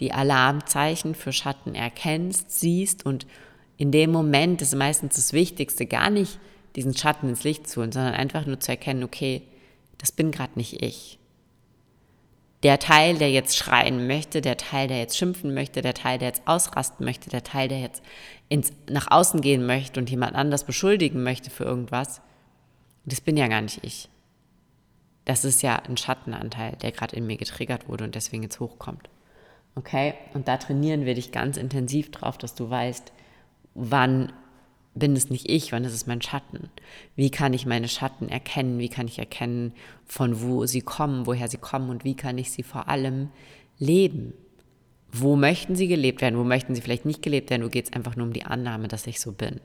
die 0.00 0.12
Alarmzeichen 0.12 1.14
für 1.14 1.32
Schatten 1.32 1.74
erkennst, 1.74 2.58
siehst 2.58 3.06
und 3.06 3.26
in 3.76 3.92
dem 3.92 4.10
Moment 4.10 4.60
ist 4.60 4.74
meistens 4.74 5.16
das 5.16 5.32
Wichtigste, 5.32 5.86
gar 5.86 6.10
nicht 6.10 6.38
diesen 6.76 6.96
Schatten 6.96 7.28
ins 7.28 7.44
Licht 7.44 7.68
zu 7.68 7.80
holen, 7.80 7.92
sondern 7.92 8.14
einfach 8.14 8.46
nur 8.46 8.60
zu 8.60 8.70
erkennen, 8.70 9.04
okay, 9.04 9.42
das 9.98 10.12
bin 10.12 10.30
gerade 10.30 10.52
nicht 10.56 10.82
ich. 10.82 11.18
Der 12.62 12.78
Teil, 12.78 13.16
der 13.16 13.30
jetzt 13.30 13.56
schreien 13.56 14.06
möchte, 14.06 14.42
der 14.42 14.58
Teil, 14.58 14.88
der 14.88 14.98
jetzt 14.98 15.16
schimpfen 15.16 15.54
möchte, 15.54 15.80
der 15.80 15.94
Teil, 15.94 16.18
der 16.18 16.28
jetzt 16.28 16.42
ausrasten 16.46 17.06
möchte, 17.06 17.30
der 17.30 17.42
Teil, 17.42 17.68
der 17.68 17.80
jetzt 17.80 18.02
ins, 18.50 18.72
nach 18.88 19.10
außen 19.10 19.40
gehen 19.40 19.64
möchte 19.64 19.98
und 19.98 20.10
jemand 20.10 20.34
anders 20.34 20.64
beschuldigen 20.64 21.22
möchte 21.22 21.50
für 21.50 21.64
irgendwas, 21.64 22.20
das 23.06 23.22
bin 23.22 23.38
ja 23.38 23.48
gar 23.48 23.62
nicht 23.62 23.82
ich. 23.82 24.10
Das 25.24 25.44
ist 25.44 25.62
ja 25.62 25.76
ein 25.76 25.96
Schattenanteil, 25.96 26.76
der 26.82 26.92
gerade 26.92 27.16
in 27.16 27.26
mir 27.26 27.36
getriggert 27.36 27.88
wurde 27.88 28.04
und 28.04 28.14
deswegen 28.14 28.42
jetzt 28.42 28.60
hochkommt. 28.60 29.08
Okay? 29.74 30.14
Und 30.34 30.48
da 30.48 30.56
trainieren 30.56 31.04
wir 31.04 31.14
dich 31.14 31.32
ganz 31.32 31.56
intensiv 31.56 32.10
drauf, 32.10 32.38
dass 32.38 32.54
du 32.54 32.68
weißt, 32.68 33.12
wann 33.74 34.32
bin 34.94 35.14
es 35.14 35.30
nicht 35.30 35.48
ich, 35.48 35.72
wann 35.72 35.84
ist 35.84 35.94
es 35.94 36.06
mein 36.06 36.20
Schatten? 36.20 36.68
Wie 37.14 37.30
kann 37.30 37.54
ich 37.54 37.66
meine 37.66 37.88
Schatten 37.88 38.28
erkennen? 38.28 38.78
Wie 38.78 38.88
kann 38.88 39.06
ich 39.06 39.18
erkennen, 39.18 39.72
von 40.04 40.42
wo 40.42 40.66
sie 40.66 40.80
kommen, 40.80 41.26
woher 41.26 41.48
sie 41.48 41.58
kommen 41.58 41.90
und 41.90 42.04
wie 42.04 42.16
kann 42.16 42.38
ich 42.38 42.50
sie 42.50 42.62
vor 42.62 42.88
allem 42.88 43.30
leben? 43.78 44.34
Wo 45.12 45.36
möchten 45.36 45.76
sie 45.76 45.88
gelebt 45.88 46.20
werden? 46.20 46.38
Wo 46.38 46.44
möchten 46.44 46.74
sie 46.74 46.80
vielleicht 46.80 47.04
nicht 47.04 47.22
gelebt 47.22 47.50
werden? 47.50 47.64
Wo 47.64 47.68
geht 47.68 47.86
es 47.86 47.92
einfach 47.92 48.16
nur 48.16 48.26
um 48.26 48.32
die 48.32 48.44
Annahme, 48.44 48.88
dass 48.88 49.06
ich 49.06 49.20
so 49.20 49.32
bin? 49.32 49.60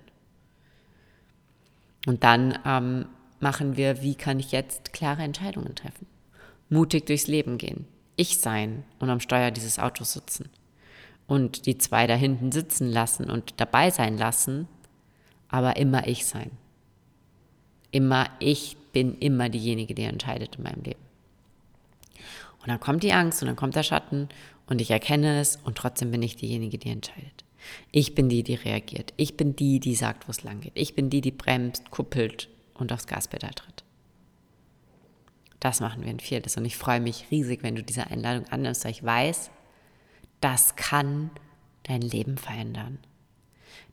Und 2.06 2.24
dann 2.24 2.58
ähm, 2.65 3.06
machen 3.39 3.78
wir, 3.78 4.02
wie 4.02 4.15
kann 4.15 4.39
ich 4.39 4.52
jetzt 4.52 4.94
klare 4.94 5.24
Entscheidungen 5.24 5.76
treffen? 5.76 6.08
Mutig 6.70 7.08
durchs 7.08 7.28
Leben 7.28 7.58
gehen, 7.58 7.86
ich 8.15 8.38
sein 8.38 8.84
und 8.99 9.10
am 9.10 9.19
Steuer 9.19 9.51
dieses 9.51 9.80
Autos 9.80 10.13
sitzen 10.13 10.49
und 11.28 11.65
die 11.65 11.78
zwei 11.78 12.08
da 12.08 12.15
hinten 12.15 12.51
sitzen 12.51 12.88
lassen 12.88 13.30
und 13.30 13.56
dabei 13.58 13.91
sein 13.91 14.17
lassen 14.17 14.67
aber 15.56 15.78
immer 15.78 16.06
ich 16.06 16.25
sein. 16.25 16.51
Immer 17.91 18.30
ich 18.39 18.75
bin 18.91 19.17
immer 19.19 19.47
diejenige, 19.47 19.95
die 19.95 20.04
entscheidet 20.04 20.58
in 20.58 20.63
meinem 20.63 20.84
Leben. 20.84 20.99
Und 22.60 22.67
dann 22.67 22.80
kommt 22.82 23.04
die 23.04 23.13
Angst 23.13 23.41
und 23.41 23.47
dann 23.47 23.56
kommt 23.56 23.75
der 23.75 23.84
Schatten 23.84 24.28
und 24.67 24.82
ich 24.82 24.91
erkenne 24.91 25.39
es 25.39 25.56
und 25.56 25.78
trotzdem 25.78 26.12
bin 26.12 26.21
ich 26.23 26.36
diejenige, 26.36 26.78
die 26.78 26.89
entscheidet. 26.89 27.45
Ich 27.93 28.15
bin 28.15 28.28
die, 28.28 28.43
die 28.43 28.56
reagiert. 28.56 29.13
Ich 29.15 29.38
bin 29.38 29.56
die, 29.56 29.80
die 29.80 29.95
sagt, 29.95 30.28
wo 30.28 30.32
es 30.32 30.43
lang 30.43 30.60
geht. 30.60 30.73
Ich 30.75 30.93
bin 30.93 31.10
die, 31.10 31.21
die 31.21 31.32
bremst, 31.32 31.89
kuppelt 31.89 32.49
und 32.73 32.91
aufs 32.91 33.08
Gaspedal 33.08 33.51
tritt. 33.51 33.85
Das 35.65 35.80
machen 35.80 36.04
wir 36.04 36.12
in 36.12 36.19
Viertes 36.19 36.58
und 36.58 36.65
ich 36.65 36.78
freue 36.78 36.99
mich 36.99 37.25
riesig, 37.32 37.63
wenn 37.63 37.75
du 37.75 37.84
diese 37.84 38.08
Einladung 38.08 38.47
annimmst, 38.49 38.86
weil 38.86 38.91
ich 38.91 39.04
weiß, 39.04 39.49
das 40.39 40.75
kann 40.75 41.32
dein 41.84 42.01
Leben 42.01 42.38
verändern 42.38 42.99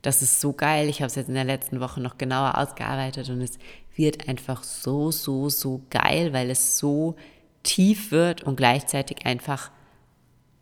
das 0.03 0.21
ist 0.21 0.41
so 0.41 0.53
geil. 0.53 0.89
Ich 0.89 0.97
habe 1.01 1.07
es 1.07 1.15
jetzt 1.15 1.29
in 1.29 1.33
der 1.33 1.45
letzten 1.45 1.79
Woche 1.79 2.01
noch 2.01 2.17
genauer 2.17 2.57
ausgearbeitet 2.57 3.29
und 3.29 3.41
es 3.41 3.57
wird 3.95 4.27
einfach 4.27 4.63
so, 4.63 5.11
so, 5.11 5.49
so 5.49 5.81
geil, 5.89 6.33
weil 6.33 6.49
es 6.49 6.77
so 6.77 7.15
tief 7.63 8.11
wird 8.11 8.43
und 8.43 8.57
gleichzeitig 8.57 9.25
einfach 9.25 9.71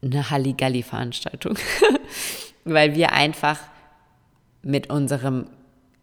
eine 0.01 0.29
Halligalli-Veranstaltung. 0.29 1.57
weil 2.63 2.95
wir 2.95 3.13
einfach 3.13 3.59
mit 4.61 4.91
unserem, 4.91 5.47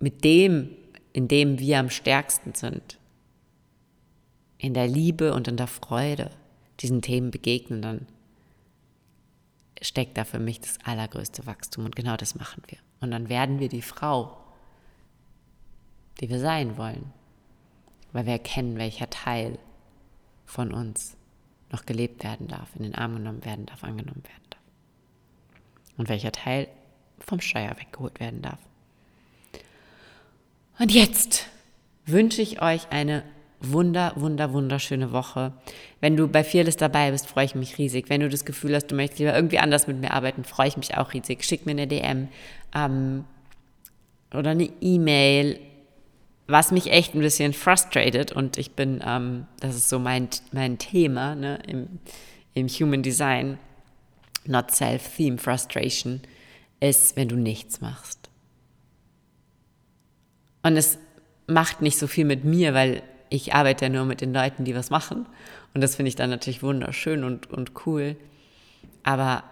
mit 0.01 0.25
dem, 0.25 0.71
in 1.13 1.29
dem 1.29 1.61
wir 1.61 1.79
am 1.79 1.91
stärksten 1.91 2.55
sind, 2.55 2.99
in 4.59 4.75
der 4.75 4.89
Liebe 4.89 5.33
und 5.35 5.49
in 5.49 5.57
der 5.57 5.69
Freude 5.69 6.31
diesen 6.81 7.01
Themen 7.03 7.31
begegnen, 7.31 7.83
dann 7.83 8.07
steckt 9.81 10.19
da 10.19 10.25
für 10.25 10.41
mich 10.41 10.61
das 10.61 10.79
allergrößte 10.85 11.47
Wachstum 11.47 11.85
und 11.85 11.97
genau 11.97 12.17
das 12.17 12.35
machen 12.35 12.63
wir. 12.67 12.79
Und 13.01 13.13
dann 13.13 13.29
werden 13.29 13.61
wir 13.61 13.69
die 13.69 13.83
Frau, 13.83 14.37
die 16.21 16.29
wir 16.29 16.41
sein 16.41 16.77
wollen, 16.77 17.13
weil 18.13 18.27
wir 18.27 18.33
erkennen, 18.33 18.77
welcher 18.77 19.09
Teil 19.09 19.59
von 20.47 20.73
uns 20.73 21.17
noch 21.71 21.87
gelebt 21.87 22.25
werden 22.25 22.49
darf, 22.49 22.75
in 22.75 22.83
den 22.83 22.95
Arm 22.95 23.15
genommen 23.15 23.45
werden 23.45 23.67
darf, 23.67 23.85
angenommen 23.85 24.25
werden 24.25 24.51
darf. 24.51 24.63
Und 25.97 26.09
welcher 26.09 26.33
Teil 26.33 26.69
vom 27.19 27.41
Steuer 27.41 27.77
weggeholt 27.79 28.19
werden 28.21 28.43
darf. 28.43 28.59
Und 30.79 30.93
jetzt 30.93 31.47
wünsche 32.07 32.41
ich 32.41 32.63
euch 32.63 32.91
eine 32.91 33.25
wunder, 33.61 34.13
wunder, 34.17 34.53
wunderschöne 34.53 35.13
Woche. 35.13 35.53
Wenn 36.01 36.17
du 36.17 36.29
bei 36.29 36.45
Fearless 36.45 36.77
dabei 36.77 37.11
bist, 37.11 37.27
freue 37.27 37.45
ich 37.45 37.55
mich 37.55 37.79
riesig. 37.79 38.09
Wenn 38.09 38.21
du 38.21 38.29
das 38.29 38.45
Gefühl 38.45 38.75
hast, 38.75 38.87
du 38.87 38.95
möchtest 38.95 39.19
lieber 39.19 39.35
irgendwie 39.35 39.59
anders 39.59 39.87
mit 39.87 39.99
mir 39.99 40.13
arbeiten, 40.13 40.45
freue 40.45 40.69
ich 40.69 40.77
mich 40.77 40.97
auch 40.97 41.13
riesig. 41.13 41.45
Schick 41.45 41.67
mir 41.67 41.73
eine 41.73 41.87
DM 41.87 42.29
ähm, 42.75 43.25
oder 44.33 44.51
eine 44.51 44.71
E-Mail 44.81 45.59
was 46.49 46.73
mich 46.73 46.91
echt 46.91 47.15
ein 47.15 47.21
bisschen 47.21 47.53
frustrated 47.53 48.33
und 48.33 48.57
ich 48.57 48.73
bin, 48.73 49.03
ähm, 49.07 49.47
das 49.61 49.77
ist 49.77 49.91
so 49.91 49.99
mein, 49.99 50.29
mein 50.51 50.79
Thema 50.79 51.35
ne, 51.35 51.59
im, 51.67 52.01
im 52.55 52.69
Human 52.69 53.03
Design, 53.03 53.59
not 54.47 54.71
self-theme 54.71 55.37
frustration, 55.37 56.23
ist, 56.81 57.17
wenn 57.17 57.29
du 57.29 57.37
nichts 57.37 57.83
machst. 57.83 58.31
Und 60.63 60.79
es 60.79 60.99
macht 61.47 61.83
nicht 61.83 61.99
so 61.99 62.07
viel 62.07 62.25
mit 62.25 62.45
mir, 62.45 62.73
weil 62.73 63.03
ich 63.31 63.55
arbeite 63.55 63.87
ja 63.87 63.89
nur 63.91 64.05
mit 64.05 64.21
den 64.21 64.33
Leuten, 64.33 64.65
die 64.65 64.75
was 64.75 64.91
machen. 64.91 65.27
Und 65.75 65.81
das 65.81 65.97
finde 65.97 66.09
ich 66.09 66.17
dann 66.17 66.31
natürlich 66.31 66.63
wunderschön 66.63 67.25
und, 67.25 67.51
und 67.51 67.87
cool. 67.87 68.17
Aber 69.03 69.45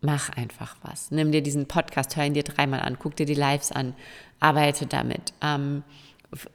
mach 0.00 0.30
einfach 0.30 0.76
was. 0.82 1.10
Nimm 1.10 1.32
dir 1.32 1.42
diesen 1.42 1.66
Podcast, 1.66 2.16
hör 2.16 2.24
ihn 2.24 2.34
dir 2.34 2.44
dreimal 2.44 2.80
an, 2.80 2.98
guck 2.98 3.16
dir 3.16 3.26
die 3.26 3.34
Lives 3.34 3.72
an, 3.72 3.94
arbeite 4.40 4.86
damit. 4.86 5.32
Ähm, 5.42 5.82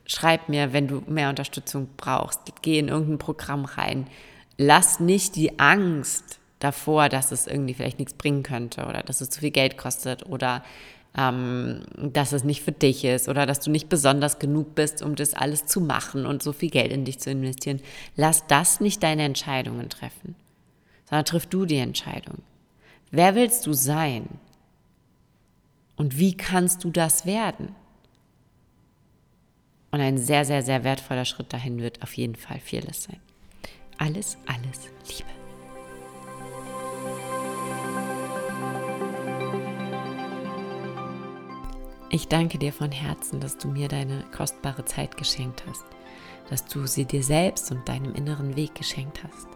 schreib 0.05 0.49
mir, 0.49 0.73
wenn 0.73 0.87
du 0.87 1.03
mehr 1.07 1.29
Unterstützung 1.29 1.89
brauchst. 1.97 2.41
Geh 2.61 2.79
in 2.79 2.87
irgendein 2.87 3.17
Programm 3.17 3.65
rein. 3.65 4.07
Lass 4.57 4.99
nicht 4.99 5.35
die 5.35 5.59
Angst 5.59 6.39
davor, 6.59 7.09
dass 7.09 7.31
es 7.31 7.47
irgendwie 7.47 7.73
vielleicht 7.73 7.99
nichts 7.99 8.13
bringen 8.13 8.43
könnte 8.43 8.85
oder 8.85 9.03
dass 9.03 9.19
es 9.19 9.29
zu 9.29 9.41
viel 9.41 9.51
Geld 9.51 9.77
kostet 9.77 10.25
oder 10.25 10.63
ähm, 11.17 11.83
dass 11.97 12.31
es 12.31 12.43
nicht 12.43 12.61
für 12.63 12.71
dich 12.71 13.05
ist 13.05 13.29
oder 13.29 13.45
dass 13.45 13.59
du 13.59 13.69
nicht 13.69 13.89
besonders 13.89 14.39
genug 14.39 14.75
bist, 14.75 15.01
um 15.01 15.15
das 15.15 15.33
alles 15.33 15.65
zu 15.65 15.79
machen 15.81 16.25
und 16.25 16.41
so 16.41 16.53
viel 16.53 16.69
Geld 16.69 16.91
in 16.91 17.05
dich 17.05 17.19
zu 17.19 17.29
investieren. 17.29 17.81
Lass 18.15 18.47
das 18.47 18.79
nicht 18.79 19.03
deine 19.03 19.23
Entscheidungen 19.23 19.89
treffen, 19.89 20.35
sondern 21.09 21.25
triff 21.25 21.45
du 21.45 21.65
die 21.65 21.77
Entscheidung. 21.77 22.39
Wer 23.11 23.35
willst 23.35 23.67
du 23.67 23.73
sein? 23.73 24.27
Und 25.95 26.17
wie 26.17 26.35
kannst 26.35 26.83
du 26.83 26.89
das 26.89 27.27
werden? 27.27 27.75
Und 29.91 30.01
ein 30.01 30.17
sehr, 30.17 30.43
sehr, 30.43 30.63
sehr 30.63 30.83
wertvoller 30.83 31.25
Schritt 31.25 31.53
dahin 31.53 31.79
wird 31.79 32.01
auf 32.01 32.13
jeden 32.17 32.35
Fall 32.35 32.59
vieles 32.59 33.03
sein. 33.03 33.19
Alles, 33.99 34.37
alles 34.47 34.89
Liebe. 35.07 35.32
Ich 42.13 42.27
danke 42.27 42.59
dir 42.59 42.71
von 42.71 42.91
Herzen, 42.91 43.39
dass 43.39 43.57
du 43.57 43.67
mir 43.67 43.89
deine 43.89 44.23
kostbare 44.37 44.85
Zeit 44.85 45.17
geschenkt 45.17 45.63
hast, 45.67 45.83
dass 46.49 46.63
du 46.65 46.85
sie 46.85 47.05
dir 47.05 47.23
selbst 47.23 47.71
und 47.71 47.89
deinem 47.89 48.13
inneren 48.13 48.55
Weg 48.55 48.75
geschenkt 48.75 49.23
hast 49.23 49.47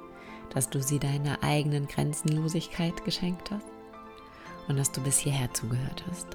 dass 0.58 0.70
du 0.72 0.82
sie 0.82 0.98
deiner 0.98 1.43
eigenen 1.43 1.88
Grenzenlosigkeit 1.88 3.06
geschenkt 3.06 3.52
hast 3.52 3.67
und 4.67 4.78
dass 4.78 4.91
du 4.91 5.02
bis 5.02 5.20
hierher 5.20 5.54
zugehört 5.54 6.04
hast. 6.10 6.28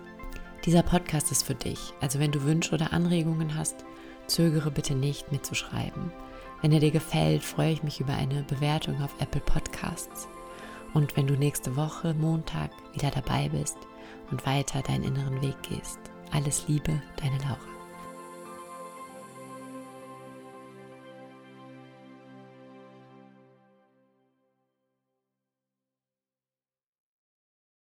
Dieser 0.64 0.85
Podcast 0.85 1.32
ist 1.32 1.42
für 1.42 1.56
dich, 1.56 1.92
also 2.00 2.20
wenn 2.20 2.30
du 2.30 2.44
Wünsche 2.44 2.72
oder 2.72 2.92
Anregungen 2.92 3.56
hast, 3.56 3.85
zögere 4.28 4.70
bitte 4.70 4.94
nicht 4.94 5.32
mitzuschreiben. 5.32 6.12
Wenn 6.61 6.70
er 6.70 6.78
dir 6.78 6.92
gefällt, 6.92 7.42
freue 7.42 7.72
ich 7.72 7.82
mich 7.82 7.98
über 8.00 8.14
eine 8.14 8.44
Bewertung 8.44 9.02
auf 9.02 9.11
Apple 9.18 9.40
Podcasts. 9.40 10.28
Und 10.94 11.16
wenn 11.16 11.26
du 11.26 11.35
nächste 11.35 11.74
Woche, 11.74 12.14
Montag, 12.14 12.70
wieder 12.92 13.11
dabei 13.11 13.48
bist 13.48 13.76
und 14.30 14.46
weiter 14.46 14.82
deinen 14.82 15.02
inneren 15.02 15.42
Weg 15.42 15.61
gehst. 15.62 15.98
Alles 16.32 16.66
Liebe, 16.66 17.00
deine 17.16 17.36
Laura. 17.38 17.71